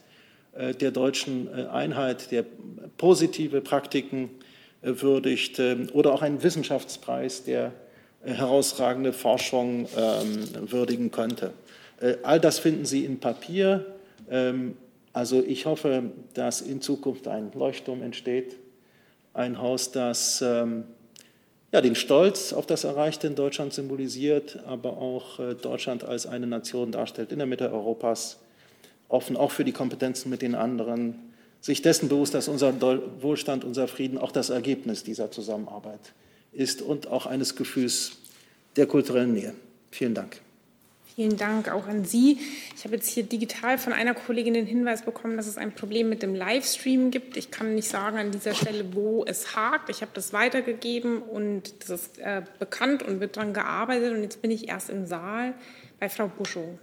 [0.53, 2.45] äh, der deutschen äh, Einheit, der
[2.97, 4.29] positive Praktiken
[4.81, 7.71] würdigt ähm, oder auch ein Wissenschaftspreis, der
[8.33, 11.53] herausragende Forschung ähm, würdigen könnte.
[12.23, 13.85] All das finden Sie in Papier.
[14.29, 14.77] Ähm,
[15.13, 18.55] also ich hoffe, dass in Zukunft ein Leuchtturm entsteht,
[19.33, 20.43] ein Haus, das
[21.71, 26.47] ja, den Stolz auf das Erreichte in Deutschland symbolisiert, aber auch äh, Deutschland als eine
[26.47, 28.39] Nation darstellt in der Mitte Europas,
[29.09, 31.15] offen auch für die Kompetenzen mit den anderen,
[31.59, 32.73] sich dessen bewusst, dass unser
[33.21, 36.26] Wohlstand, unser Frieden auch das Ergebnis dieser Zusammenarbeit ist
[36.81, 38.13] und auch eines Gefühls
[38.75, 39.53] der kulturellen Nähe.
[39.91, 40.39] Vielen Dank.
[41.17, 42.37] Vielen Dank auch an Sie.
[42.75, 46.09] Ich habe jetzt hier digital von einer Kollegin den Hinweis bekommen, dass es ein Problem
[46.09, 47.37] mit dem Livestream gibt.
[47.37, 49.89] Ich kann nicht sagen an dieser Stelle, wo es hakt.
[49.89, 54.13] Ich habe das weitergegeben und das ist äh, bekannt und wird daran gearbeitet.
[54.13, 55.55] Und jetzt bin ich erst im Saal
[55.99, 56.77] bei Frau Buschow.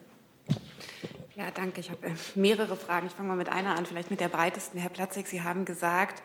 [1.37, 1.79] Ja, danke.
[1.79, 2.01] Ich habe
[2.35, 3.07] mehrere Fragen.
[3.07, 4.81] Ich fange mal mit einer an, vielleicht mit der breitesten.
[4.81, 6.25] Herr Platzek, Sie haben gesagt,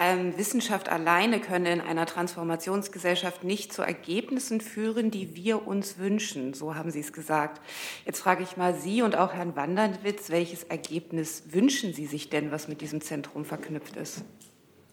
[0.00, 6.54] ähm, Wissenschaft alleine könne in einer Transformationsgesellschaft nicht zu Ergebnissen führen, die wir uns wünschen.
[6.54, 7.60] So haben Sie es gesagt.
[8.06, 12.50] Jetzt frage ich mal Sie und auch Herrn Wanderwitz, welches Ergebnis wünschen Sie sich denn,
[12.50, 14.24] was mit diesem Zentrum verknüpft ist?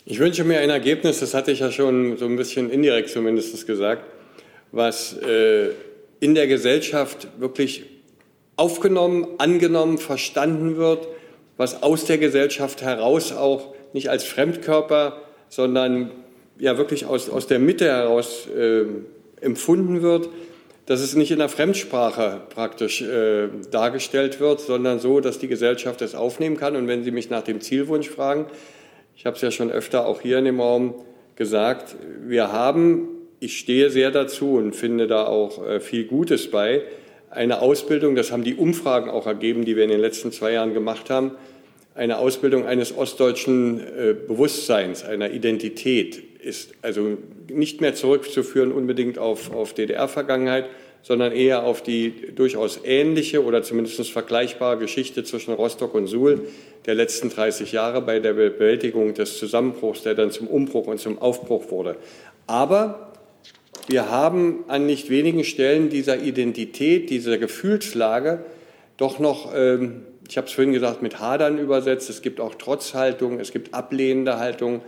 [0.03, 3.65] Ich wünsche mir ein Ergebnis, das hatte ich ja schon so ein bisschen indirekt zumindest
[3.65, 4.03] gesagt,
[4.73, 5.69] was äh,
[6.19, 7.85] in der Gesellschaft wirklich
[8.57, 11.07] aufgenommen, angenommen, verstanden wird,
[11.55, 16.11] was aus der Gesellschaft heraus auch nicht als Fremdkörper, sondern
[16.59, 18.83] ja wirklich aus, aus der Mitte heraus äh,
[19.41, 20.29] empfunden wird,
[20.85, 26.03] dass es nicht in der Fremdsprache praktisch äh, dargestellt wird, sondern so, dass die Gesellschaft
[26.03, 26.75] es aufnehmen kann.
[26.75, 28.45] Und wenn Sie mich nach dem Zielwunsch fragen,
[29.15, 30.93] ich habe es ja schon öfter auch hier in dem Raum
[31.35, 33.07] gesagt, wir haben,
[33.39, 36.83] ich stehe sehr dazu und finde da auch äh, viel Gutes bei,
[37.31, 40.75] eine Ausbildung, das haben die Umfragen auch ergeben, die wir in den letzten zwei Jahren
[40.75, 41.31] gemacht haben,
[41.97, 47.17] eine Ausbildung eines ostdeutschen äh, Bewusstseins, einer Identität ist also
[47.49, 50.65] nicht mehr zurückzuführen unbedingt auf, auf DDR-Vergangenheit,
[51.01, 56.47] sondern eher auf die durchaus ähnliche oder zumindest vergleichbare Geschichte zwischen Rostock und Suhl
[56.85, 61.17] der letzten 30 Jahre bei der Bewältigung des Zusammenbruchs, der dann zum Umbruch und zum
[61.17, 61.95] Aufbruch wurde.
[62.45, 63.11] Aber
[63.87, 68.43] wir haben an nicht wenigen Stellen dieser Identität, dieser Gefühlslage
[68.97, 72.09] doch noch, ähm, ich habe es vorhin gesagt, mit Hadern übersetzt.
[72.09, 74.81] Es gibt auch Trotzhaltung, es gibt ablehnende Haltung.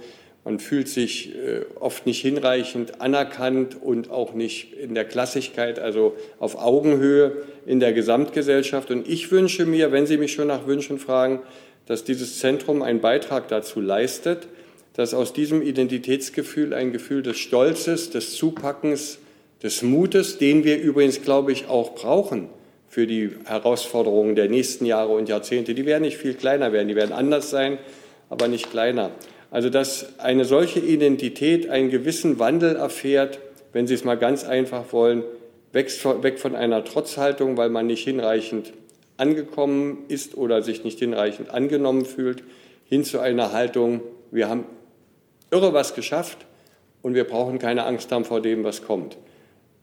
[0.43, 6.15] Man fühlt sich äh, oft nicht hinreichend anerkannt und auch nicht in der Klassigkeit, also
[6.39, 8.89] auf Augenhöhe in der Gesamtgesellschaft.
[8.89, 11.41] Und ich wünsche mir, wenn Sie mich schon nach Wünschen fragen,
[11.85, 14.47] dass dieses Zentrum einen Beitrag dazu leistet,
[14.93, 19.19] dass aus diesem Identitätsgefühl ein Gefühl des Stolzes, des Zupackens,
[19.61, 22.49] des Mutes, den wir übrigens, glaube ich, auch brauchen
[22.89, 25.75] für die Herausforderungen der nächsten Jahre und Jahrzehnte.
[25.75, 27.77] Die werden nicht viel kleiner werden, die werden anders sein,
[28.29, 29.11] aber nicht kleiner.
[29.51, 33.39] Also dass eine solche Identität einen gewissen Wandel erfährt,
[33.73, 35.23] wenn Sie es mal ganz einfach wollen,
[35.71, 38.73] weg von einer Trotzhaltung, weil man nicht hinreichend
[39.17, 42.43] angekommen ist oder sich nicht hinreichend angenommen fühlt,
[42.85, 44.65] hin zu einer Haltung, wir haben
[45.51, 46.45] irre was geschafft
[47.01, 49.17] und wir brauchen keine Angst haben vor dem, was kommt.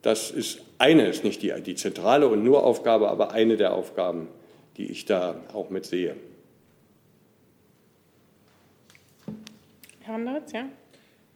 [0.07, 4.29] Das ist eine, ist nicht die, die zentrale und nur Aufgabe, aber eine der Aufgaben,
[4.77, 6.15] die ich da auch mit sehe.
[10.03, 10.69] Herr Wanderitz, ja?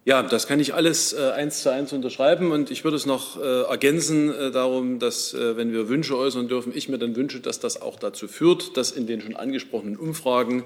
[0.04, 3.42] Ja, das kann ich alles äh, eins zu eins unterschreiben und ich würde es noch
[3.42, 7.40] äh, ergänzen äh, darum, dass äh, wenn wir Wünsche äußern dürfen, ich mir dann wünsche,
[7.40, 10.62] dass das auch dazu führt, dass in den schon angesprochenen Umfragen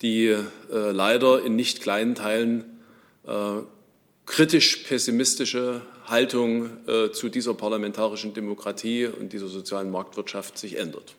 [0.00, 2.64] die äh, leider in nicht kleinen Teilen
[4.28, 6.70] äh, kritisch pessimistische Haltung
[7.12, 11.14] zu dieser parlamentarischen Demokratie und dieser sozialen Marktwirtschaft sich ändert.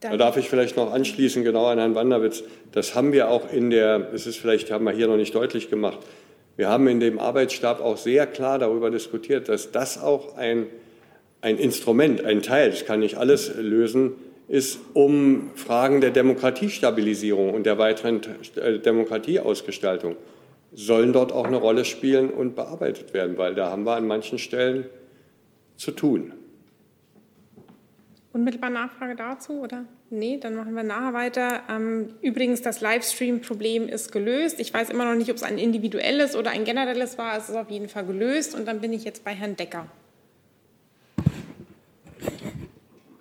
[0.00, 2.44] Da darf ich vielleicht noch anschließen, genau an Herrn Wanderwitz.
[2.72, 5.70] Das haben wir auch in der, das ist vielleicht, haben wir hier noch nicht deutlich
[5.70, 5.98] gemacht.
[6.56, 10.66] Wir haben in dem Arbeitsstab auch sehr klar darüber diskutiert, dass das auch ein,
[11.40, 14.12] ein Instrument, ein Teil, das kann nicht alles lösen,
[14.48, 18.20] ist, um Fragen der Demokratiestabilisierung und der weiteren
[18.56, 20.16] äh, Demokratieausgestaltung
[20.72, 24.38] sollen dort auch eine Rolle spielen und bearbeitet werden, weil da haben wir an manchen
[24.38, 24.86] Stellen
[25.76, 26.32] zu tun.
[28.32, 29.86] Unmittelbar Nachfrage dazu, oder?
[30.10, 31.62] Nee, dann machen wir nachher weiter.
[31.70, 34.60] Ähm, übrigens, das Livestream-Problem ist gelöst.
[34.60, 37.38] Ich weiß immer noch nicht, ob es ein individuelles oder ein generelles war.
[37.38, 38.54] Es ist auf jeden Fall gelöst.
[38.54, 39.86] Und dann bin ich jetzt bei Herrn Decker.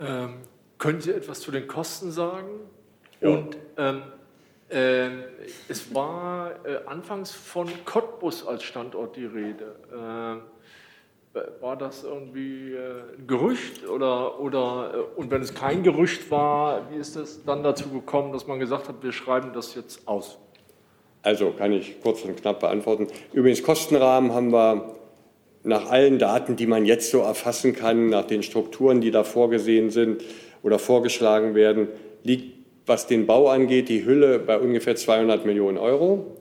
[0.01, 0.33] Ähm,
[0.85, 2.59] können Sie etwas zu den Kosten sagen?
[3.21, 3.29] Ja.
[3.29, 4.03] Und ähm,
[4.69, 5.09] äh,
[5.67, 9.75] es war äh, anfangs von Cottbus als Standort die Rede.
[9.91, 10.55] Äh,
[11.59, 16.89] war das irgendwie äh, ein Gerücht oder, oder äh, und wenn es kein Gerücht war,
[16.91, 20.37] wie ist es dann dazu gekommen, dass man gesagt hat, wir schreiben das jetzt aus?
[21.23, 23.07] Also kann ich kurz und knapp beantworten.
[23.33, 24.95] Übrigens, Kostenrahmen haben wir
[25.63, 29.89] nach allen Daten, die man jetzt so erfassen kann, nach den Strukturen, die da vorgesehen
[29.89, 30.21] sind
[30.65, 31.89] oder vorgeschlagen werden,
[32.23, 32.55] liegt,
[32.87, 36.37] was den Bau angeht, die Hülle bei ungefähr 200 Millionen Euro.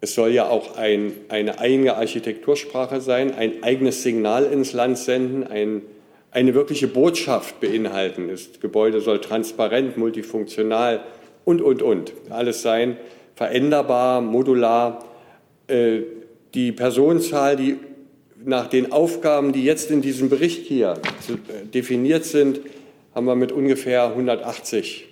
[0.00, 5.44] Es soll ja auch ein, eine eigene Architektursprache sein, ein eigenes Signal ins Land senden,
[5.44, 5.82] ein,
[6.30, 8.28] eine wirkliche Botschaft beinhalten.
[8.28, 11.00] Das Gebäude soll transparent, multifunktional
[11.44, 12.96] und, und, und alles sein,
[13.34, 15.04] veränderbar, modular.
[15.66, 16.02] Äh,
[16.54, 17.76] die Personenzahl, die
[18.44, 20.94] nach den Aufgaben, die jetzt in diesem Bericht hier
[21.28, 22.60] äh, definiert sind,
[23.14, 25.06] haben wir mit ungefähr 180.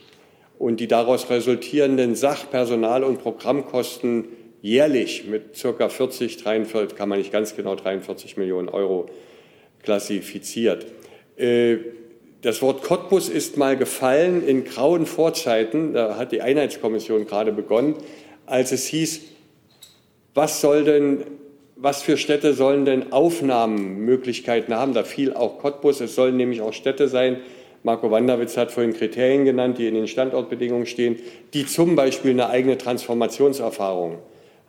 [0.59, 4.27] Und die daraus resultierenden Sach-, Personal- und Programmkosten
[4.61, 5.88] jährlich mit ca.
[5.88, 9.07] 40, 43, kann man nicht ganz genau 43 Millionen Euro
[9.83, 10.87] klassifiziert.
[11.37, 11.79] Äh,
[12.43, 17.95] das Wort Cottbus ist mal gefallen in grauen Vorzeiten, da hat die Einheitskommission gerade begonnen,
[18.47, 19.21] als es hieß,
[20.35, 21.25] was soll denn,
[21.77, 24.93] was für Städte sollen denn Aufnahmemöglichkeiten haben?
[24.93, 27.38] Da fiel auch Cottbus, es sollen nämlich auch Städte sein,
[27.85, 31.16] Marco Wanderwitz hat vorhin Kriterien genannt, die in den Standortbedingungen stehen,
[31.53, 34.18] die zum Beispiel eine eigene Transformationserfahrung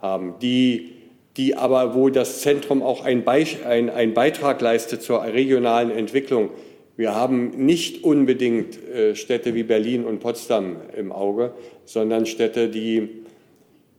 [0.02, 0.94] haben, die,
[1.38, 6.50] die aber, wo das Zentrum auch einen ein, ein Beitrag leistet zur regionalen Entwicklung.
[6.96, 11.54] Wir haben nicht unbedingt äh, Städte wie Berlin und Potsdam im Auge,
[11.86, 13.10] sondern Städte, die,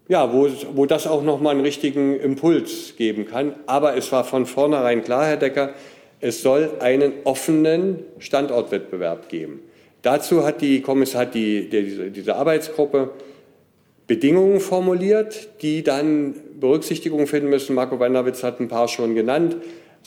[0.09, 3.55] ja, wo, wo das auch nochmal einen richtigen Impuls geben kann.
[3.67, 5.75] Aber es war von vornherein klar, Herr Decker,
[6.25, 9.61] es soll einen offenen Standortwettbewerb geben.
[10.01, 13.11] Dazu hat die Kommissar, hat die, die, diese Arbeitsgruppe
[14.07, 17.75] Bedingungen formuliert, die dann Berücksichtigung finden müssen.
[17.75, 19.57] Marco Wanderwitz hat ein paar schon genannt.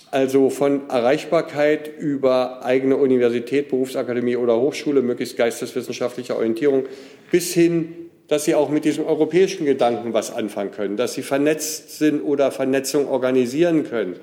[0.10, 6.86] Also von Erreichbarkeit über eigene Universität, Berufsakademie oder Hochschule, möglichst geisteswissenschaftlicher Orientierung,
[7.30, 7.94] bis hin,
[8.28, 12.50] dass sie auch mit diesem europäischen Gedanken was anfangen können, dass sie vernetzt sind oder
[12.50, 14.16] Vernetzung organisieren können,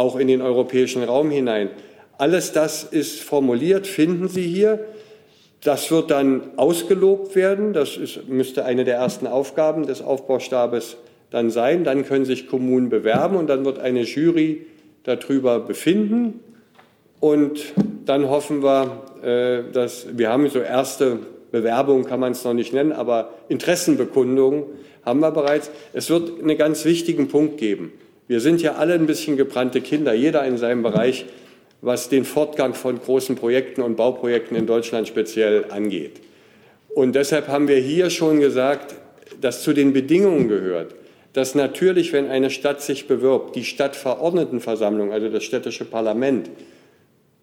[0.00, 1.68] auch in den europäischen Raum hinein.
[2.16, 4.80] Alles das ist formuliert, finden Sie hier.
[5.62, 7.74] Das wird dann ausgelobt werden.
[7.74, 10.96] Das ist, müsste eine der ersten Aufgaben des Aufbaustabes
[11.30, 11.84] dann sein.
[11.84, 14.66] Dann können sich Kommunen bewerben und dann wird eine Jury
[15.04, 16.40] darüber befinden.
[17.20, 17.60] Und
[18.06, 21.18] dann hoffen wir, äh, dass wir haben so erste
[21.52, 24.64] Bewerbungen, kann man es noch nicht nennen, aber Interessenbekundungen
[25.04, 25.70] haben wir bereits.
[25.92, 27.92] Es wird einen ganz wichtigen Punkt geben.
[28.30, 31.24] Wir sind ja alle ein bisschen gebrannte Kinder, jeder in seinem Bereich,
[31.80, 36.20] was den Fortgang von großen Projekten und Bauprojekten in Deutschland speziell angeht.
[36.94, 38.94] Und deshalb haben wir hier schon gesagt,
[39.40, 40.94] dass zu den Bedingungen gehört,
[41.32, 46.50] dass natürlich, wenn eine Stadt sich bewirbt, die Stadtverordnetenversammlung, also das städtische Parlament,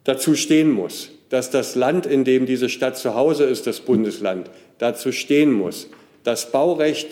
[0.05, 4.49] dazu stehen muss, dass das Land, in dem diese Stadt zu Hause ist, das Bundesland,
[4.77, 5.89] dazu stehen muss,
[6.23, 7.09] dass Baurecht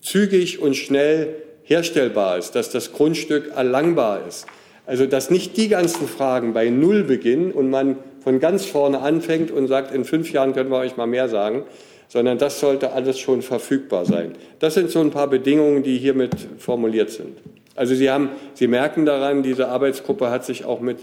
[0.00, 4.46] zügig und schnell herstellbar ist, dass das Grundstück erlangbar ist.
[4.86, 9.50] Also dass nicht die ganzen Fragen bei Null beginnen und man von ganz vorne anfängt
[9.50, 11.64] und sagt, in fünf Jahren können wir euch mal mehr sagen,
[12.08, 14.34] sondern das sollte alles schon verfügbar sein.
[14.60, 17.36] Das sind so ein paar Bedingungen, die hiermit formuliert sind.
[17.74, 20.98] Also Sie, haben, Sie merken daran, diese Arbeitsgruppe hat sich auch mit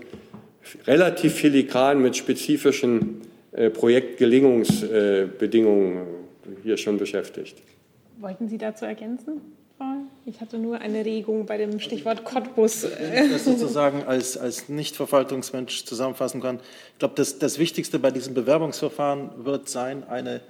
[0.87, 3.19] relativ filigran mit spezifischen
[3.51, 6.03] äh, Projektgelingungsbedingungen äh,
[6.63, 7.57] hier schon beschäftigt.
[8.19, 9.41] Wollten Sie dazu ergänzen?
[10.25, 12.83] Ich hatte nur eine Regung bei dem Stichwort Cottbus.
[12.83, 16.59] Wenn ich das sozusagen als, als Nicht-Verwaltungsmensch zusammenfassen kann.
[16.93, 20.41] Ich glaube, das, das Wichtigste bei diesem Bewerbungsverfahren wird sein, eine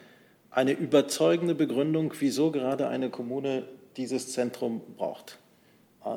[0.53, 3.63] eine überzeugende Begründung, wieso gerade eine Kommune
[3.97, 5.39] dieses Zentrum braucht.
[6.05, 6.09] Äh,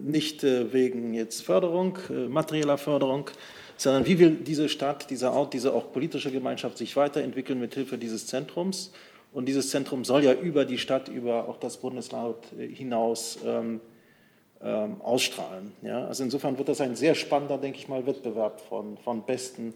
[0.00, 3.30] nicht äh, wegen jetzt Förderung, äh, materieller Förderung,
[3.76, 7.98] sondern wie will diese Stadt, dieser Ort, diese auch politische Gemeinschaft sich weiterentwickeln mit Hilfe
[7.98, 8.92] dieses Zentrums.
[9.32, 13.80] Und dieses Zentrum soll ja über die Stadt, über auch das Bundesland hinaus ähm,
[14.62, 15.72] ähm, ausstrahlen.
[15.82, 16.06] Ja?
[16.06, 19.74] Also insofern wird das ein sehr spannender, denke ich mal, Wettbewerb von, von besten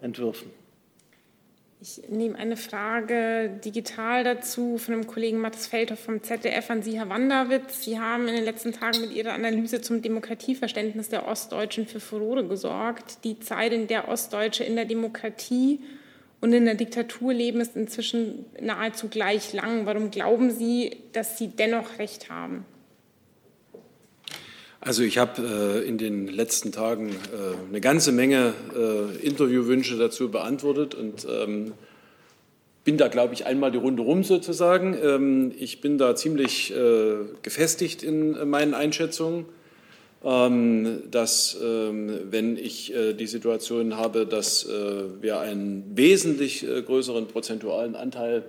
[0.00, 0.50] Entwürfen.
[1.78, 6.98] Ich nehme eine Frage digital dazu von dem Kollegen Mathis Feldhoff vom ZDF an Sie,
[6.98, 7.82] Herr Wanderwitz.
[7.84, 12.46] Sie haben in den letzten Tagen mit Ihrer Analyse zum Demokratieverständnis der Ostdeutschen für Furore
[12.46, 13.22] gesorgt.
[13.24, 15.80] Die Zeit, in der Ostdeutsche in der Demokratie
[16.40, 19.86] und in der Diktatur leben, ist inzwischen nahezu gleich lang.
[19.86, 22.64] Warum glauben Sie, dass Sie dennoch recht haben?
[24.80, 30.30] Also ich habe äh, in den letzten Tagen äh, eine ganze Menge äh, Interviewwünsche dazu
[30.30, 31.72] beantwortet und ähm,
[32.84, 34.96] bin da, glaube ich, einmal die Runde rum sozusagen.
[35.02, 39.46] Ähm, ich bin da ziemlich äh, gefestigt in meinen Einschätzungen,
[40.22, 48.44] dass ähm, wenn ich äh, die Situation habe, dass wir einen wesentlich größeren prozentualen Anteil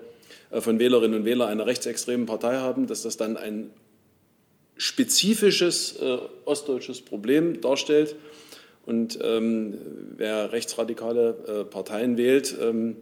[0.52, 3.70] von Wählerinnen und Wählern einer rechtsextremen Partei haben, dass das dann ein
[4.78, 8.16] spezifisches äh, ostdeutsches Problem darstellt.
[8.86, 9.78] Und ähm,
[10.16, 12.96] wer rechtsradikale äh, Parteien wählt, ähm,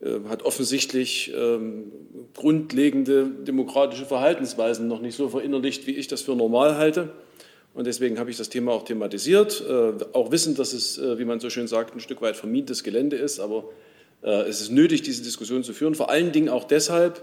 [0.00, 1.90] äh, hat offensichtlich ähm,
[2.34, 7.10] grundlegende demokratische Verhaltensweisen noch nicht so verinnerlicht, wie ich das für normal halte.
[7.78, 11.24] Und deswegen habe ich das Thema auch thematisiert, äh, auch wissend, dass es, äh, wie
[11.24, 13.38] man so schön sagt, ein Stück weit vermintes Gelände ist.
[13.38, 13.70] Aber
[14.24, 17.22] äh, es ist nötig, diese Diskussion zu führen, vor allen Dingen auch deshalb,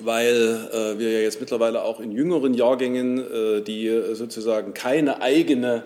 [0.00, 5.84] weil wir ja jetzt mittlerweile auch in jüngeren Jahrgängen, die sozusagen keine eigene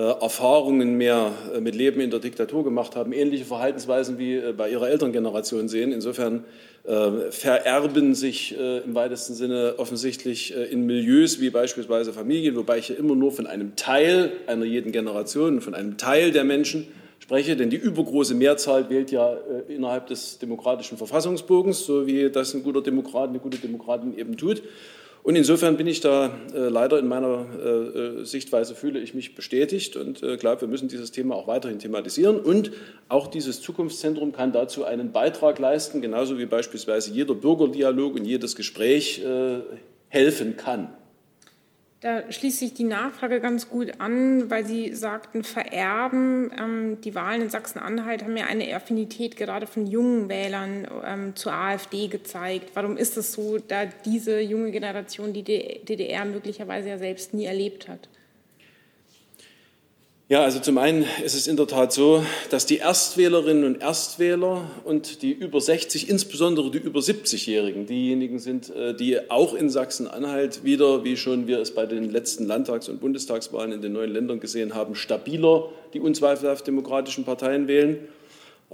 [0.00, 4.70] Erfahrungen mehr äh, mit Leben in der Diktatur gemacht haben, ähnliche Verhaltensweisen wie äh, bei
[4.70, 5.92] ihrer Elterngeneration sehen.
[5.92, 6.44] Insofern
[7.30, 13.14] vererben sich im weitesten Sinne offensichtlich in Milieus wie beispielsweise Familien, wobei ich ja immer
[13.14, 16.86] nur von einem Teil einer jeden Generation, von einem Teil der Menschen
[17.24, 22.52] spreche, denn die übergroße Mehrzahl wählt ja äh, innerhalb des demokratischen Verfassungsbogens, so wie das
[22.52, 24.62] ein guter Demokrat, eine gute Demokratin eben tut.
[25.24, 27.68] Und insofern bin ich da äh, leider in meiner äh,
[28.20, 31.78] äh Sichtweise, fühle ich mich bestätigt und äh, glaube, wir müssen dieses Thema auch weiterhin
[31.78, 32.38] thematisieren.
[32.38, 32.72] Und
[33.08, 38.54] auch dieses Zukunftszentrum kann dazu einen Beitrag leisten, genauso wie beispielsweise jeder Bürgerdialog und jedes
[38.54, 39.60] Gespräch äh,
[40.08, 40.90] helfen kann.
[42.04, 46.52] Da schließt sich die Nachfrage ganz gut an, weil Sie sagten, vererben.
[46.60, 51.54] Ähm, die Wahlen in Sachsen-Anhalt haben ja eine Affinität gerade von jungen Wählern ähm, zur
[51.54, 52.72] AfD gezeigt.
[52.74, 57.88] Warum ist es so, da diese junge Generation die DDR möglicherweise ja selbst nie erlebt
[57.88, 58.06] hat?
[60.34, 64.68] Ja, also zum einen ist es in der Tat so, dass die Erstwählerinnen und Erstwähler
[64.82, 70.64] und die über 60, insbesondere die über 70-Jährigen, diejenigen sind, äh, die auch in Sachsen-Anhalt
[70.64, 74.40] wieder, wie schon wir es bei den letzten Landtags- und Bundestagswahlen in den neuen Ländern
[74.40, 77.98] gesehen haben, stabiler die unzweifelhaft demokratischen Parteien wählen.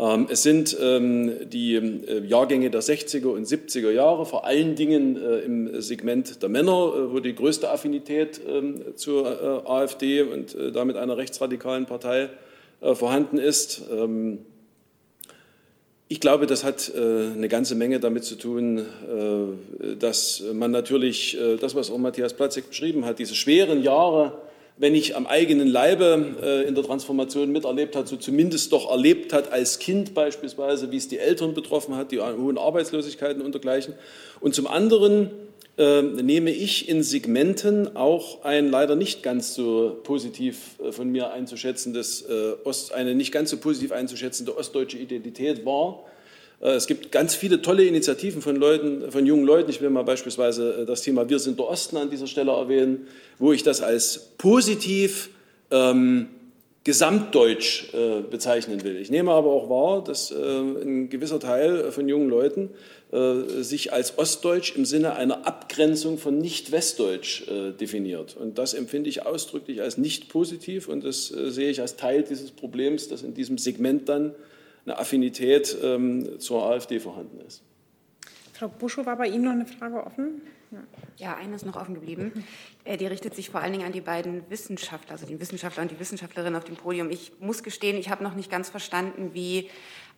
[0.00, 5.20] Ähm, es sind ähm, die äh, Jahrgänge der 60er und 70er Jahre, vor allen Dingen
[5.20, 10.96] äh, im Segment der Männer, äh, wo die größte Affinität ähm, zur AfD und damit
[10.96, 12.30] einer rechtsradikalen Partei
[12.80, 13.82] vorhanden ist.
[16.08, 18.86] Ich glaube, das hat eine ganze Menge damit zu tun,
[19.98, 24.32] dass man natürlich, das, was auch Matthias Platzek beschrieben hat, diese schweren Jahre
[24.80, 29.34] wenn nicht am eigenen Leibe äh, in der Transformation miterlebt hat, so zumindest doch erlebt
[29.34, 33.92] hat als Kind beispielsweise, wie es die Eltern betroffen hat, die hohen Arbeitslosigkeiten und dergleichen.
[34.40, 35.30] Und zum anderen
[35.76, 41.30] äh, nehme ich in Segmenten auch ein leider nicht ganz so positiv äh, von mir
[41.30, 46.04] einzuschätzendes, äh, Ost, eine nicht ganz so positiv einzuschätzende ostdeutsche Identität wahr
[46.68, 49.70] es gibt ganz viele tolle Initiativen von Leuten, von jungen Leuten.
[49.70, 53.08] Ich will mal beispielsweise äh, das Thema Wir sind der Osten an dieser Stelle erwähnen,
[53.38, 55.30] wo ich das als positiv
[55.70, 56.28] ähm,
[56.84, 58.96] gesamtdeutsch äh, bezeichnen will.
[58.96, 62.70] Ich nehme aber auch wahr, dass äh, ein gewisser Teil von jungen Leuten
[63.10, 68.36] äh, sich als Ostdeutsch im Sinne einer Abgrenzung von nicht-Westdeutsch äh, definiert.
[68.36, 72.50] Und das empfinde ich ausdrücklich als nicht positiv und das sehe ich als Teil dieses
[72.50, 74.34] Problems, das in diesem Segment dann
[74.84, 77.62] eine Affinität ähm, zur AfD vorhanden ist.
[78.52, 80.42] Frau Buschow, war bei Ihnen noch eine Frage offen?
[81.16, 82.44] Ja, eine ist noch offen geblieben.
[82.82, 85.90] Äh, die richtet sich vor allen Dingen an die beiden Wissenschaftler, also den Wissenschaftler und
[85.90, 87.10] die Wissenschaftlerin auf dem Podium.
[87.10, 89.68] Ich muss gestehen, ich habe noch nicht ganz verstanden, wie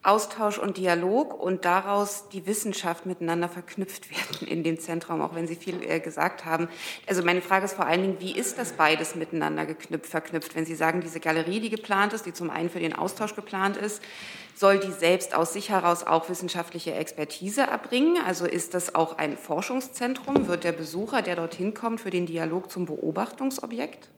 [0.05, 5.47] Austausch und Dialog und daraus die Wissenschaft miteinander verknüpft werden in dem Zentrum, auch wenn
[5.47, 6.69] Sie viel äh, gesagt haben.
[7.07, 10.57] Also meine Frage ist vor allen Dingen, wie ist das beides miteinander geknüpft, verknüpft?
[10.57, 13.77] Wenn Sie sagen, diese Galerie, die geplant ist, die zum einen für den Austausch geplant
[13.77, 14.03] ist,
[14.57, 18.19] soll die selbst aus sich heraus auch wissenschaftliche Expertise erbringen?
[18.27, 20.49] Also ist das auch ein Forschungszentrum?
[20.49, 24.11] Wird der Besucher, der dorthin kommt, für den Dialog zum Beobachtungsobjekt?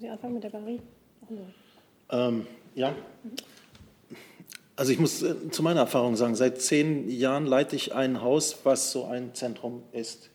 [0.00, 0.82] Sie anfangen mit der Galerie?
[2.10, 2.94] Ähm, ja.
[4.78, 8.58] Also ich muss äh, zu meiner Erfahrung sagen, seit zehn Jahren leite ich ein Haus,
[8.62, 10.30] was so ein Zentrum ist.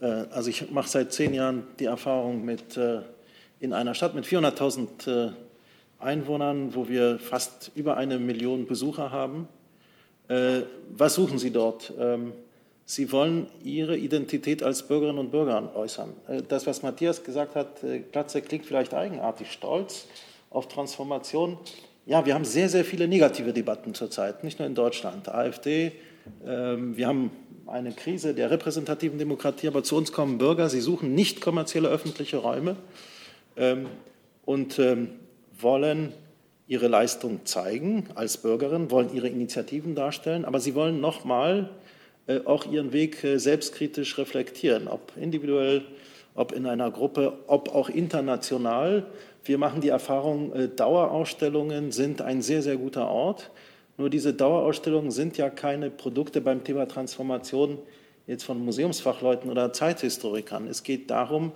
[0.00, 3.00] Äh, also ich mache seit zehn Jahren die Erfahrung mit äh,
[3.58, 5.32] in einer Stadt mit 400.000
[5.98, 9.46] Einwohnern, wo wir fast über eine Million Besucher haben.
[10.26, 11.92] Was suchen Sie dort?
[11.96, 12.32] Ähm,
[12.84, 16.12] Sie wollen Ihre Identität als Bürgerinnen und Bürger äußern.
[16.48, 20.08] Das, was Matthias gesagt hat, Platze klingt vielleicht eigenartig stolz
[20.50, 21.56] auf Transformation.
[22.04, 25.28] Ja, wir haben sehr, sehr viele negative Debatten zurzeit, nicht nur in Deutschland.
[25.28, 25.92] AfD,
[26.44, 27.30] ähm, wir haben
[27.68, 32.38] eine Krise der repräsentativen Demokratie, aber zu uns kommen Bürger, sie suchen nicht kommerzielle öffentliche
[32.38, 32.74] Räume
[33.56, 33.86] ähm,
[34.44, 35.10] und ähm,
[35.56, 36.12] wollen
[36.66, 41.70] ihre Leistung zeigen als Bürgerin, wollen ihre Initiativen darstellen, aber sie wollen nochmal
[42.26, 45.82] äh, auch ihren Weg äh, selbstkritisch reflektieren, ob individuell,
[46.34, 49.06] ob in einer Gruppe, ob auch international.
[49.44, 53.50] Wir machen die Erfahrung, äh, Dauerausstellungen sind ein sehr, sehr guter Ort.
[53.98, 57.78] Nur diese Dauerausstellungen sind ja keine Produkte beim Thema Transformation
[58.26, 60.66] jetzt von Museumsfachleuten oder Zeithistorikern.
[60.68, 61.52] Es geht darum,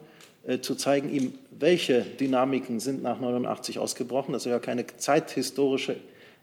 [0.46, 4.32] äh, zu zeigen, welche Dynamiken sind nach 89 ausgebrochen.
[4.32, 5.96] Das soll ja keine zeithistorische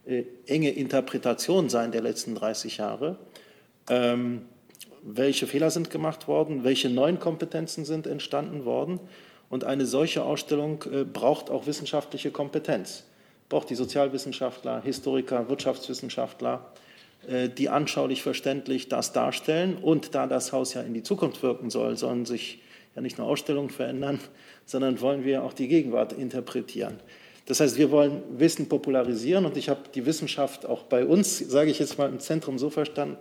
[0.06, 3.18] äh, enge Interpretation sein der letzten 30 Jahre.
[3.90, 4.44] Ähm,
[5.02, 6.64] welche Fehler sind gemacht worden?
[6.64, 9.00] Welche neuen Kompetenzen sind entstanden worden?
[9.54, 13.04] Und eine solche Ausstellung äh, braucht auch wissenschaftliche Kompetenz.
[13.50, 16.74] Braucht die Sozialwissenschaftler, Historiker, Wirtschaftswissenschaftler,
[17.28, 19.78] äh, die anschaulich verständlich das darstellen.
[19.78, 22.64] Und da das Haus ja in die Zukunft wirken soll, sollen sich
[22.96, 24.20] ja nicht nur Ausstellungen verändern,
[24.66, 27.00] sondern wollen wir auch die Gegenwart interpretieren.
[27.46, 31.70] Das heißt, wir wollen Wissen popularisieren und ich habe die Wissenschaft auch bei uns, sage
[31.70, 33.18] ich jetzt mal im Zentrum so verstanden,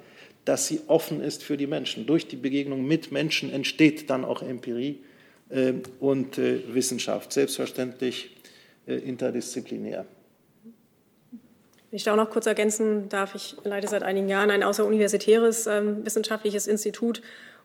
[0.46, 2.06] dass sie offen ist für die Menschen.
[2.06, 5.00] Durch die Begegnung mit Menschen entsteht dann auch Empirie
[6.00, 8.36] und äh, Wissenschaft, selbstverständlich
[8.86, 10.07] äh, interdisziplinär.
[11.90, 15.66] Wenn ich da auch noch kurz ergänzen darf, ich leite seit einigen Jahren ein außeruniversitäres
[15.66, 17.20] ähm, wissenschaftliches Institut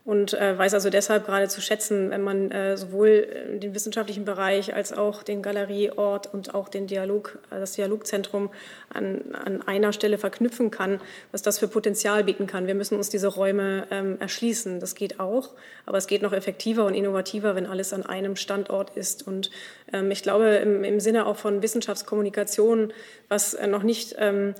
[0.08, 4.24] und äh, weiß also deshalb gerade zu schätzen, wenn man äh, sowohl äh, den wissenschaftlichen
[4.24, 8.50] Bereich als auch den Galerieort und auch den Dialog, äh, das Dialogzentrum
[8.88, 11.02] an, an einer Stelle verknüpfen kann,
[11.34, 12.68] was das für Potenzial bieten kann.
[12.68, 14.80] Wir müssen uns diese Räume ähm, erschließen.
[14.80, 15.50] Das geht auch,
[15.86, 19.28] aber es geht noch effektiver und innovativer, wenn alles an einem Standort ist.
[19.28, 19.52] Und
[19.92, 22.94] ähm, ich glaube, im, im Sinne auch von Wissenschaftskommunikation,
[23.28, 24.54] was äh, noch nicht ähm, äh,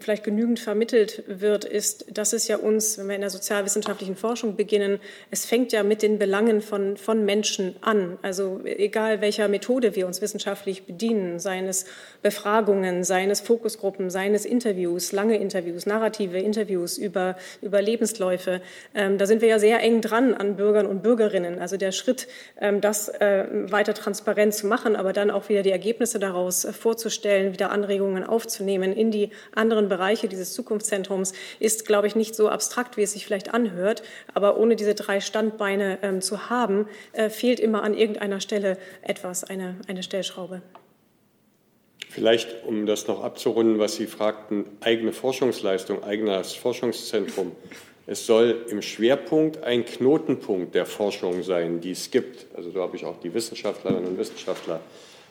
[0.00, 4.54] vielleicht genügend vermittelt wird, ist, dass es ja uns, wenn wir in der sozialwissenschaftlichen Forschung
[4.54, 5.00] beginnen,
[5.30, 8.18] es fängt ja mit den Belangen von, von Menschen an.
[8.20, 11.86] Also egal welcher Methode wir uns wissenschaftlich bedienen, seien es
[12.22, 18.60] Befragungen, seien es Fokusgruppen, seien es Interviews, lange Interviews, narrative Interviews über, über Lebensläufe,
[18.94, 21.58] ähm, da sind wir ja sehr eng dran an Bürgern und Bürgerinnen.
[21.60, 22.28] Also der Schritt,
[22.60, 27.54] ähm, das äh, weiter transparent zu machen, aber dann auch wieder die Ergebnisse daraus vorzustellen,
[27.54, 32.96] wieder Anregungen aufzunehmen in die anderen Bereiche dieses Zukunftszentrums, ist, glaube ich, nicht so abstrakt,
[32.96, 34.02] wie es sich vielleicht anhört.
[34.34, 39.44] Aber ohne diese drei Standbeine ähm, zu haben, äh, fehlt immer an irgendeiner Stelle etwas,
[39.44, 40.60] eine, eine Stellschraube.
[42.10, 47.52] Vielleicht, um das noch abzurunden, was Sie fragten, eigene Forschungsleistung, eigenes Forschungszentrum.
[48.06, 52.46] Es soll im Schwerpunkt ein Knotenpunkt der Forschung sein, die es gibt.
[52.54, 54.80] Also so habe ich auch die Wissenschaftlerinnen und Wissenschaftler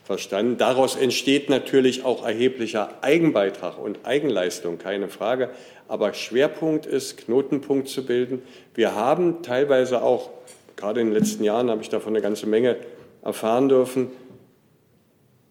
[0.03, 0.57] verstanden.
[0.57, 5.49] Daraus entsteht natürlich auch erheblicher Eigenbeitrag und Eigenleistung, keine Frage.
[5.87, 8.41] Aber Schwerpunkt ist, Knotenpunkt zu bilden.
[8.73, 10.29] Wir haben teilweise auch,
[10.75, 12.77] gerade in den letzten Jahren habe ich davon eine ganze Menge
[13.21, 14.11] erfahren dürfen,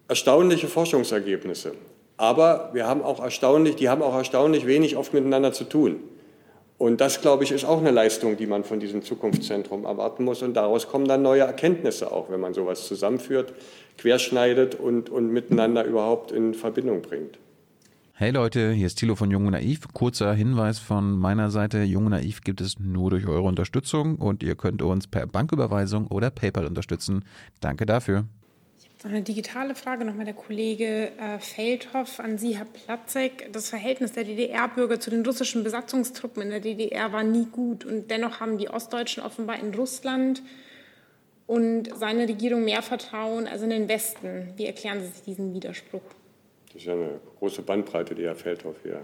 [0.09, 1.73] erstaunliche Forschungsergebnisse.
[2.19, 6.01] Aber wir haben auch erstaunlich, die haben auch erstaunlich wenig oft miteinander zu tun.
[6.83, 10.43] Und das, glaube ich, ist auch eine Leistung, die man von diesem Zukunftszentrum erwarten muss.
[10.43, 13.53] Und daraus kommen dann neue Erkenntnisse auch, wenn man sowas zusammenführt,
[13.99, 17.39] querschneidet und, und miteinander überhaupt in Verbindung bringt.
[18.15, 19.87] Hey Leute, hier ist Thilo von Jung und Naiv.
[19.93, 21.85] Kurzer Hinweis von meiner Seite.
[21.85, 26.09] Jung und Naiv gibt es nur durch eure Unterstützung und ihr könnt uns per Banküberweisung
[26.09, 27.25] oder PayPal unterstützen.
[27.61, 28.25] Danke dafür.
[29.05, 33.53] Eine digitale Frage nochmal der Kollege äh, Feldhoff an Sie, Herr Platzek.
[33.53, 37.85] Das Verhältnis der DDR-Bürger zu den russischen Besatzungstruppen in der DDR war nie gut.
[37.85, 40.43] Und dennoch haben die Ostdeutschen offenbar in Russland
[41.49, 44.53] und seine Regierung mehr Vertrauen als in den Westen.
[44.57, 46.03] Wie erklären Sie sich diesen Widerspruch?
[46.67, 49.01] Das ist ja eine große Bandbreite, die Herr Feldhoff hier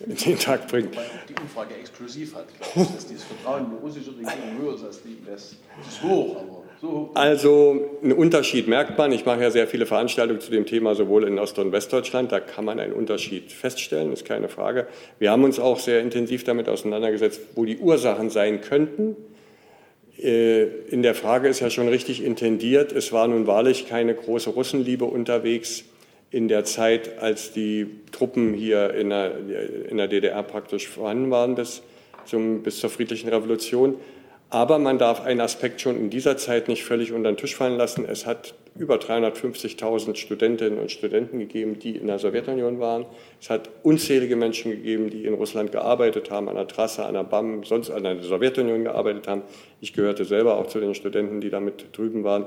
[0.00, 0.94] in den Tag bringt.
[0.94, 2.46] Wobei auch die Umfrage exklusiv hat.
[2.52, 5.56] Ich glaube, dass dieses Vertrauen in die russische Regierung höher ist als die im Westen.
[5.78, 6.59] Das ist hoch, aber
[7.14, 9.12] also einen Unterschied merkt man.
[9.12, 12.32] Ich mache ja sehr viele Veranstaltungen zu dem Thema, sowohl in Ost- und Westdeutschland.
[12.32, 14.86] Da kann man einen Unterschied feststellen, ist keine Frage.
[15.18, 19.16] Wir haben uns auch sehr intensiv damit auseinandergesetzt, wo die Ursachen sein könnten.
[20.18, 22.92] Äh, in der Frage ist ja schon richtig intendiert.
[22.92, 25.84] Es war nun wahrlich keine große Russenliebe unterwegs
[26.30, 29.32] in der Zeit, als die Truppen hier in der,
[29.90, 31.82] in der DDR praktisch vorhanden waren bis,
[32.24, 33.96] zum, bis zur friedlichen Revolution.
[34.52, 37.76] Aber man darf einen Aspekt schon in dieser Zeit nicht völlig unter den Tisch fallen
[37.78, 38.04] lassen.
[38.04, 43.06] Es hat über 350.000 Studentinnen und Studenten gegeben, die in der Sowjetunion waren.
[43.40, 47.22] Es hat unzählige Menschen gegeben, die in Russland gearbeitet haben, an der Trasse, an der
[47.22, 49.42] BAM, sonst an der Sowjetunion gearbeitet haben.
[49.80, 52.46] Ich gehörte selber auch zu den Studenten, die damit drüben waren.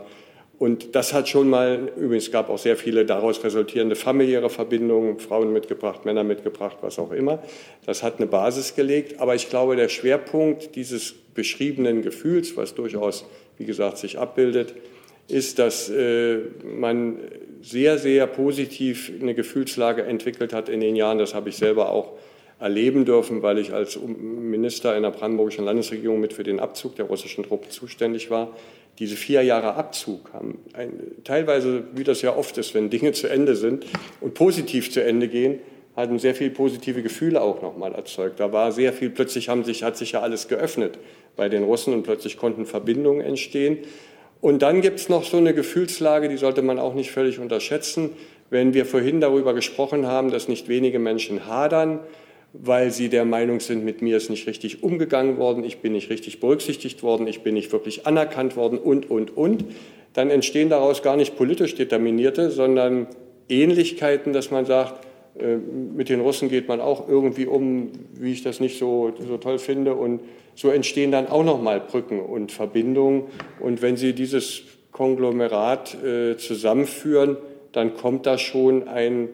[0.64, 5.51] Und das hat schon mal, übrigens gab auch sehr viele daraus resultierende familiäre Verbindungen, Frauen
[5.51, 7.43] mitgebracht, Männer mitgebracht, was auch immer.
[7.86, 9.20] Das hat eine Basis gelegt.
[9.20, 13.26] Aber ich glaube, der Schwerpunkt dieses beschriebenen Gefühls, was durchaus,
[13.57, 14.74] wie gesagt, sich abbildet,
[15.28, 17.18] ist, dass äh, man
[17.61, 21.18] sehr, sehr positiv eine Gefühlslage entwickelt hat in den Jahren.
[21.18, 22.14] Das habe ich selber auch
[22.64, 27.05] erleben dürfen, weil ich als Minister in der brandenburgischen Landesregierung mit für den Abzug der
[27.05, 28.55] russischen Truppen zuständig war.
[28.99, 30.93] Diese vier Jahre Abzug haben ein,
[31.26, 33.86] teilweise, wie das ja oft ist, wenn Dinge zu Ende sind
[34.22, 35.59] und positiv zu Ende gehen,
[35.97, 38.39] hatten sehr viel positive Gefühle auch nochmal erzeugt.
[38.39, 40.97] Da war sehr viel, plötzlich haben sich, hat sich ja alles geöffnet
[41.36, 43.80] bei den Russen und plötzlich konnten Verbindungen entstehen.
[44.39, 48.11] Und dann gibt es noch so eine Gefühlslage, die sollte man auch nicht völlig unterschätzen.
[48.49, 51.99] Wenn wir vorhin darüber gesprochen haben, dass nicht wenige Menschen hadern,
[52.53, 56.09] weil sie der Meinung sind, mit mir ist nicht richtig umgegangen worden, ich bin nicht
[56.09, 59.65] richtig berücksichtigt worden, ich bin nicht wirklich anerkannt worden und, und, und,
[60.13, 63.07] dann entstehen daraus gar nicht politisch determinierte, sondern
[63.49, 65.03] Ähnlichkeiten, dass man sagt,
[65.39, 69.37] äh, mit den Russen geht man auch irgendwie um, wie ich das nicht so, so
[69.37, 69.95] toll finde.
[69.95, 70.21] Und
[70.55, 73.23] so entstehen dann auch nochmal Brücken und Verbindungen.
[73.59, 77.37] Und wenn Sie dieses Konglomerat äh, zusammenführen,
[77.71, 79.29] dann kommt da schon ein,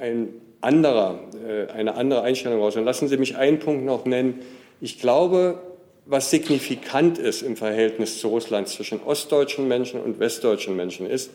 [0.00, 0.28] ein
[0.60, 2.76] anderer, äh, eine andere Einstellung raus.
[2.76, 4.40] Und lassen Sie mich einen Punkt noch nennen.
[4.80, 5.60] Ich glaube,
[6.06, 11.30] was signifikant ist im Verhältnis zu Russland zwischen ostdeutschen Menschen und westdeutschen Menschen ist,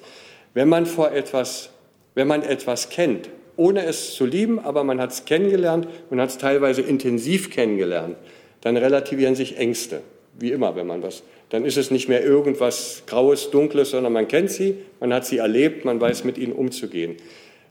[0.53, 1.69] wenn man vor etwas,
[2.15, 6.29] wenn man etwas kennt, ohne es zu lieben, aber man hat es kennengelernt und hat
[6.29, 8.17] es teilweise intensiv kennengelernt,
[8.61, 10.01] dann relativieren sich Ängste,
[10.39, 11.23] wie immer, wenn man was.
[11.49, 15.37] Dann ist es nicht mehr irgendwas Graues, Dunkles, sondern man kennt sie, man hat sie
[15.37, 17.17] erlebt, man weiß mit ihnen umzugehen.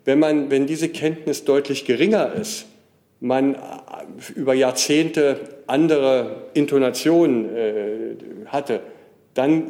[0.05, 2.67] Wenn, man, wenn diese Kenntnis deutlich geringer ist,
[3.21, 3.57] man
[4.35, 8.15] über Jahrzehnte andere Intonationen äh,
[8.47, 8.81] hatte,
[9.35, 9.69] dann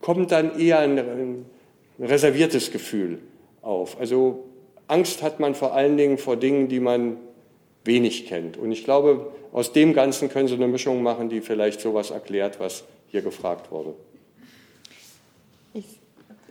[0.00, 1.46] kommt dann eher ein, ein
[2.00, 3.18] reserviertes Gefühl
[3.60, 4.00] auf.
[4.00, 4.44] Also
[4.88, 7.18] Angst hat man vor allen Dingen vor Dingen, die man
[7.84, 8.56] wenig kennt.
[8.56, 12.58] Und ich glaube, aus dem Ganzen können Sie eine Mischung machen, die vielleicht sowas erklärt,
[12.58, 13.94] was hier gefragt wurde.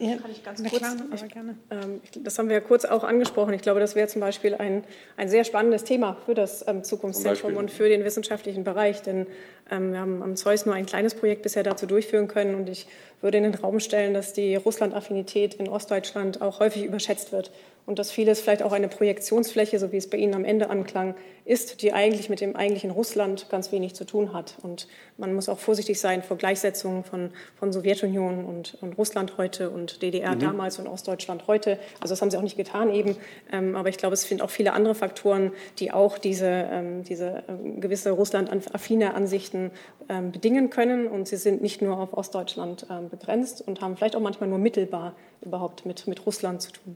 [0.02, 1.56] Ja, kann ich ganz kurz, klar, aber gerne.
[1.70, 3.54] Ähm, das haben wir ja kurz auch angesprochen.
[3.54, 4.84] Ich glaube, das wäre zum Beispiel ein,
[5.16, 9.04] ein sehr spannendes Thema für das ähm, Zukunftszentrum und für den wissenschaftlichen Bereich.
[9.04, 9.28] Denn
[9.70, 12.56] ähm, wir haben am Zeus nur ein kleines Projekt bisher dazu durchführen können.
[12.56, 12.88] Und ich
[13.22, 17.52] würde in den Raum stellen, dass die Russland-Affinität in Ostdeutschland auch häufig überschätzt wird
[17.86, 21.16] und dass vieles vielleicht auch eine Projektionsfläche, so wie es bei Ihnen am Ende anklang,
[21.46, 24.56] ist, die eigentlich mit dem eigentlichen Russland ganz wenig zu tun hat.
[24.62, 29.72] Und man muss auch vorsichtig sein vor Gleichsetzungen von, von Sowjetunion und, und Russland heute
[29.72, 30.40] und DDR mhm.
[30.40, 31.80] damals und Ostdeutschland heute.
[32.00, 33.18] Also das haben sie auch nicht getan eben.
[33.52, 37.44] Ähm, aber ich glaube, es sind auch viele andere Faktoren, die auch diese, ähm, diese
[37.48, 39.72] ähm, gewisse Russland-affine Ansichten
[40.10, 41.08] ähm, bedingen können.
[41.08, 44.60] Und sie sind nicht nur auf Ostdeutschland ähm, begrenzt und haben vielleicht auch manchmal nur
[44.60, 46.96] mittelbar überhaupt mit, mit Russland zu tun.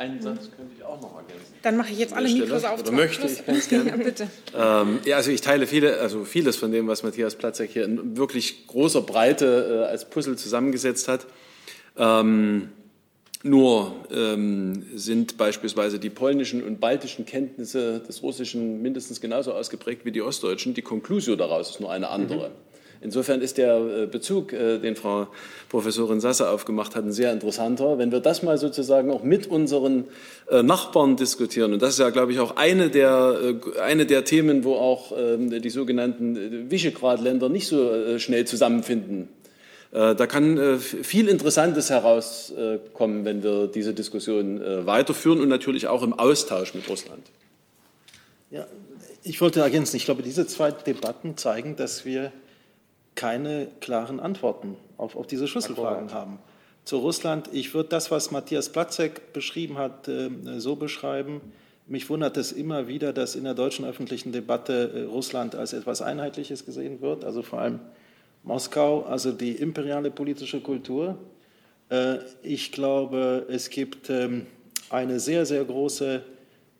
[0.00, 1.52] Einen Satz könnte ich auch noch ergänzen.
[1.60, 2.80] Dann mache ich jetzt alle Mikros auf.
[2.80, 3.90] Oder möchte ich ganz gerne.
[3.90, 4.28] ja, bitte.
[4.56, 8.16] Ähm, ja, also ich teile viele, also vieles von dem, was Matthias Platzek hier in
[8.16, 11.26] wirklich großer Breite äh, als Puzzle zusammengesetzt hat.
[11.98, 12.70] Ähm,
[13.42, 20.12] nur ähm, sind beispielsweise die polnischen und baltischen Kenntnisse des Russischen mindestens genauso ausgeprägt wie
[20.12, 20.72] die ostdeutschen.
[20.72, 22.48] Die Konklusio daraus ist nur eine andere.
[22.48, 22.69] Mhm.
[23.02, 25.28] Insofern ist der äh, Bezug, äh, den Frau
[25.70, 27.96] Professorin Sasse aufgemacht hat, ein sehr interessanter.
[27.96, 30.04] Wenn wir das mal sozusagen auch mit unseren
[30.50, 34.64] äh, Nachbarn diskutieren, und das ist ja, glaube ich, auch eine der, eine der Themen,
[34.64, 39.28] wo auch ähm, die sogenannten Visegrad-Länder nicht so schnell zusammenfinden.
[39.92, 46.74] Da kann viel Interessantes herauskommen, wenn wir diese Diskussion weiterführen und natürlich auch im Austausch
[46.74, 47.26] mit Russland.
[48.52, 48.66] Ja,
[49.24, 52.30] ich wollte ergänzen, ich glaube, diese zwei Debatten zeigen, dass wir
[53.14, 56.38] keine klaren Antworten auf, auf diese Schlüsselfragen haben.
[56.84, 61.40] Zu Russland, ich würde das, was Matthias Platzek beschrieben hat, äh, so beschreiben.
[61.86, 66.02] Mich wundert es immer wieder, dass in der deutschen öffentlichen Debatte äh, Russland als etwas
[66.02, 67.80] Einheitliches gesehen wird, also vor allem
[68.42, 71.18] Moskau, also die imperiale politische Kultur.
[71.90, 74.46] Äh, ich glaube, es gibt ähm,
[74.88, 76.22] eine sehr, sehr große,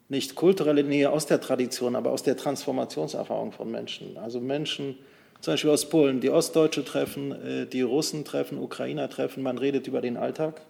[0.09, 4.17] nicht kulturelle Nähe aus der Tradition, aber aus der Transformationserfahrung von Menschen.
[4.17, 4.97] Also Menschen,
[5.41, 9.87] zum Beispiel aus Polen, die Ostdeutsche treffen, äh, die Russen treffen, Ukrainer treffen, man redet
[9.87, 10.63] über den Alltag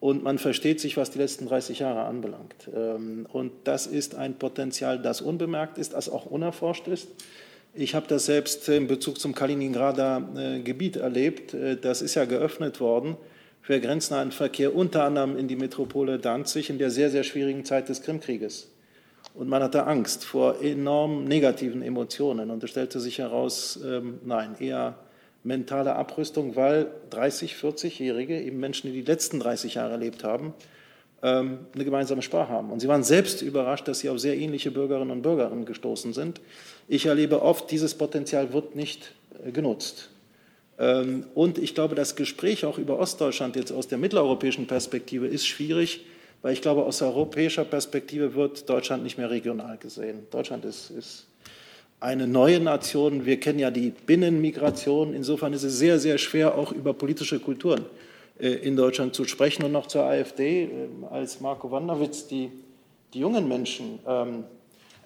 [0.00, 2.70] und man versteht sich, was die letzten 30 Jahre anbelangt.
[2.74, 7.08] Ähm, und das ist ein Potenzial, das unbemerkt ist, das auch unerforscht ist.
[7.74, 11.54] Ich habe das selbst in Bezug zum Kaliningrader äh, Gebiet erlebt.
[11.54, 13.16] Äh, das ist ja geöffnet worden
[13.60, 17.88] für grenznahen Verkehr, unter anderem in die Metropole Danzig in der sehr, sehr schwierigen Zeit
[17.88, 18.68] des Krimkrieges.
[19.38, 22.50] Und man hatte Angst vor enorm negativen Emotionen.
[22.50, 24.96] Und es stellte sich heraus, ähm, nein, eher
[25.44, 30.54] mentale Abrüstung, weil 30-, 40-Jährige, eben Menschen, die die letzten 30 Jahre erlebt haben,
[31.22, 32.72] ähm, eine gemeinsame Sprache haben.
[32.72, 36.40] Und sie waren selbst überrascht, dass sie auf sehr ähnliche Bürgerinnen und Bürger gestoßen sind.
[36.88, 39.12] Ich erlebe oft, dieses Potenzial wird nicht
[39.46, 40.10] äh, genutzt.
[40.80, 45.46] Ähm, und ich glaube, das Gespräch auch über Ostdeutschland jetzt aus der mitteleuropäischen Perspektive ist
[45.46, 46.04] schwierig,
[46.42, 50.26] weil ich glaube, aus europäischer Perspektive wird Deutschland nicht mehr regional gesehen.
[50.30, 51.26] Deutschland ist, ist
[52.00, 53.26] eine neue Nation.
[53.26, 55.14] Wir kennen ja die Binnenmigration.
[55.14, 57.84] Insofern ist es sehr, sehr schwer, auch über politische Kulturen
[58.38, 59.64] äh, in Deutschland zu sprechen.
[59.64, 60.68] Und noch zur AfD, äh,
[61.10, 62.50] als Marco Wanderwitz die,
[63.14, 64.44] die jungen Menschen ähm,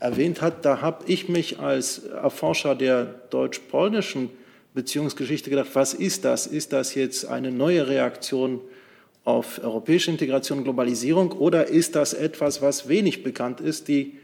[0.01, 4.30] erwähnt hat, da habe ich mich als Erforscher der deutsch-polnischen
[4.74, 6.47] Beziehungsgeschichte gedacht, was ist das?
[6.47, 8.61] Ist das jetzt eine neue Reaktion
[9.25, 13.89] auf europäische Integration Globalisierung oder ist das etwas, was wenig bekannt ist?
[13.89, 14.18] Die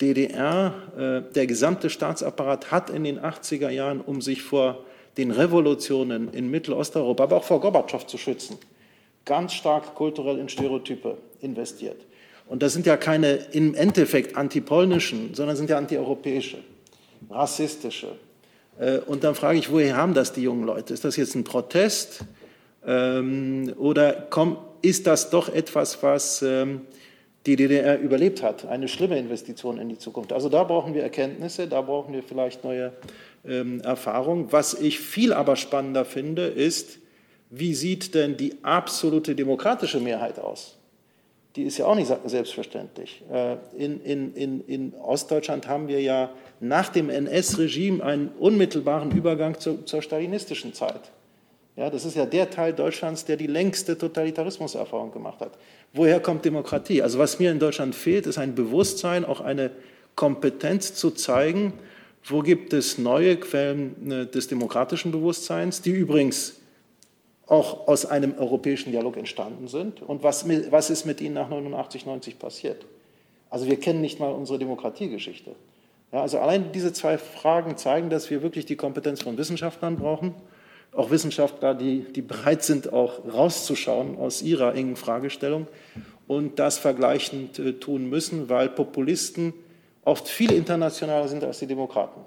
[0.00, 4.84] DDR, äh, der gesamte Staatsapparat hat in den 80er Jahren, um sich vor
[5.16, 8.58] den Revolutionen in Mittelosteuropa, aber auch vor Gorbatschow zu schützen,
[9.24, 11.96] ganz stark kulturell in Stereotype investiert.
[12.46, 16.58] Und das sind ja keine im Endeffekt antipolnischen, sondern sind ja antieuropäische,
[17.30, 18.08] rassistische.
[18.78, 20.92] Äh, und dann frage ich, woher haben das die jungen Leute?
[20.92, 22.20] Ist das jetzt ein Protest?
[22.86, 26.82] Ähm, oder komm, ist das doch etwas, was ähm,
[27.44, 30.32] die DDR überlebt hat, eine schlimme Investition in die Zukunft?
[30.32, 32.92] Also da brauchen wir Erkenntnisse, da brauchen wir vielleicht neue
[33.44, 34.52] ähm, Erfahrungen.
[34.52, 36.98] Was ich viel aber spannender finde, ist,
[37.50, 40.76] wie sieht denn die absolute demokratische Mehrheit aus?
[41.56, 43.22] Die ist ja auch nicht selbstverständlich.
[43.32, 46.30] Äh, in, in, in, in Ostdeutschland haben wir ja
[46.60, 51.00] nach dem NS-Regime einen unmittelbaren Übergang zu, zur stalinistischen Zeit.
[51.76, 55.52] Ja, das ist ja der Teil Deutschlands, der die längste Totalitarismuserfahrung gemacht hat.
[55.92, 57.02] Woher kommt Demokratie?
[57.02, 59.70] Also was mir in Deutschland fehlt, ist ein Bewusstsein, auch eine
[60.14, 61.74] Kompetenz zu zeigen,
[62.24, 66.60] wo gibt es neue Quellen äh, des demokratischen Bewusstseins, die übrigens
[67.46, 72.06] auch aus einem europäischen Dialog entstanden sind und was, was ist mit ihnen nach 89,
[72.06, 72.84] 90 passiert.
[73.50, 75.52] Also wir kennen nicht mal unsere Demokratiegeschichte.
[76.10, 80.34] Ja, also allein diese zwei Fragen zeigen, dass wir wirklich die Kompetenz von Wissenschaftlern brauchen,
[80.92, 85.66] auch Wissenschaftler, die, die bereit sind, auch rauszuschauen aus ihrer engen Fragestellung
[86.26, 89.52] und das vergleichend äh, tun müssen, weil Populisten
[90.04, 92.20] oft viel internationaler sind als die Demokraten.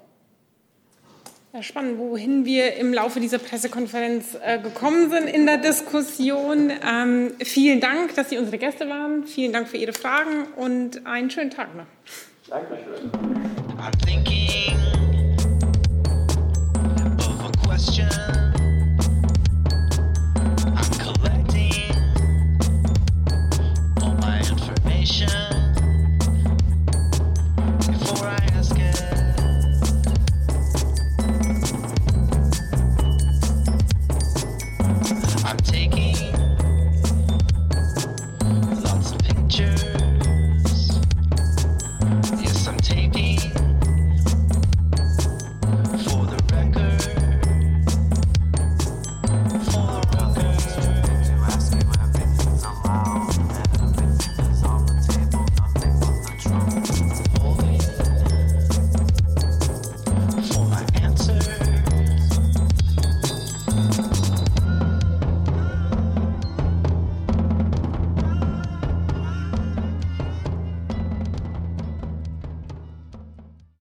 [1.52, 6.70] Ja, spannend, wohin wir im Laufe dieser Pressekonferenz äh, gekommen sind in der Diskussion.
[6.70, 9.24] Ähm, vielen Dank, dass Sie unsere Gäste waren.
[9.24, 11.86] Vielen Dank für Ihre Fragen und einen schönen Tag noch.
[12.48, 13.10] Dankeschön.
[13.78, 14.76] I'm thinking
[17.18, 18.49] of a question.
[25.10, 25.39] attention.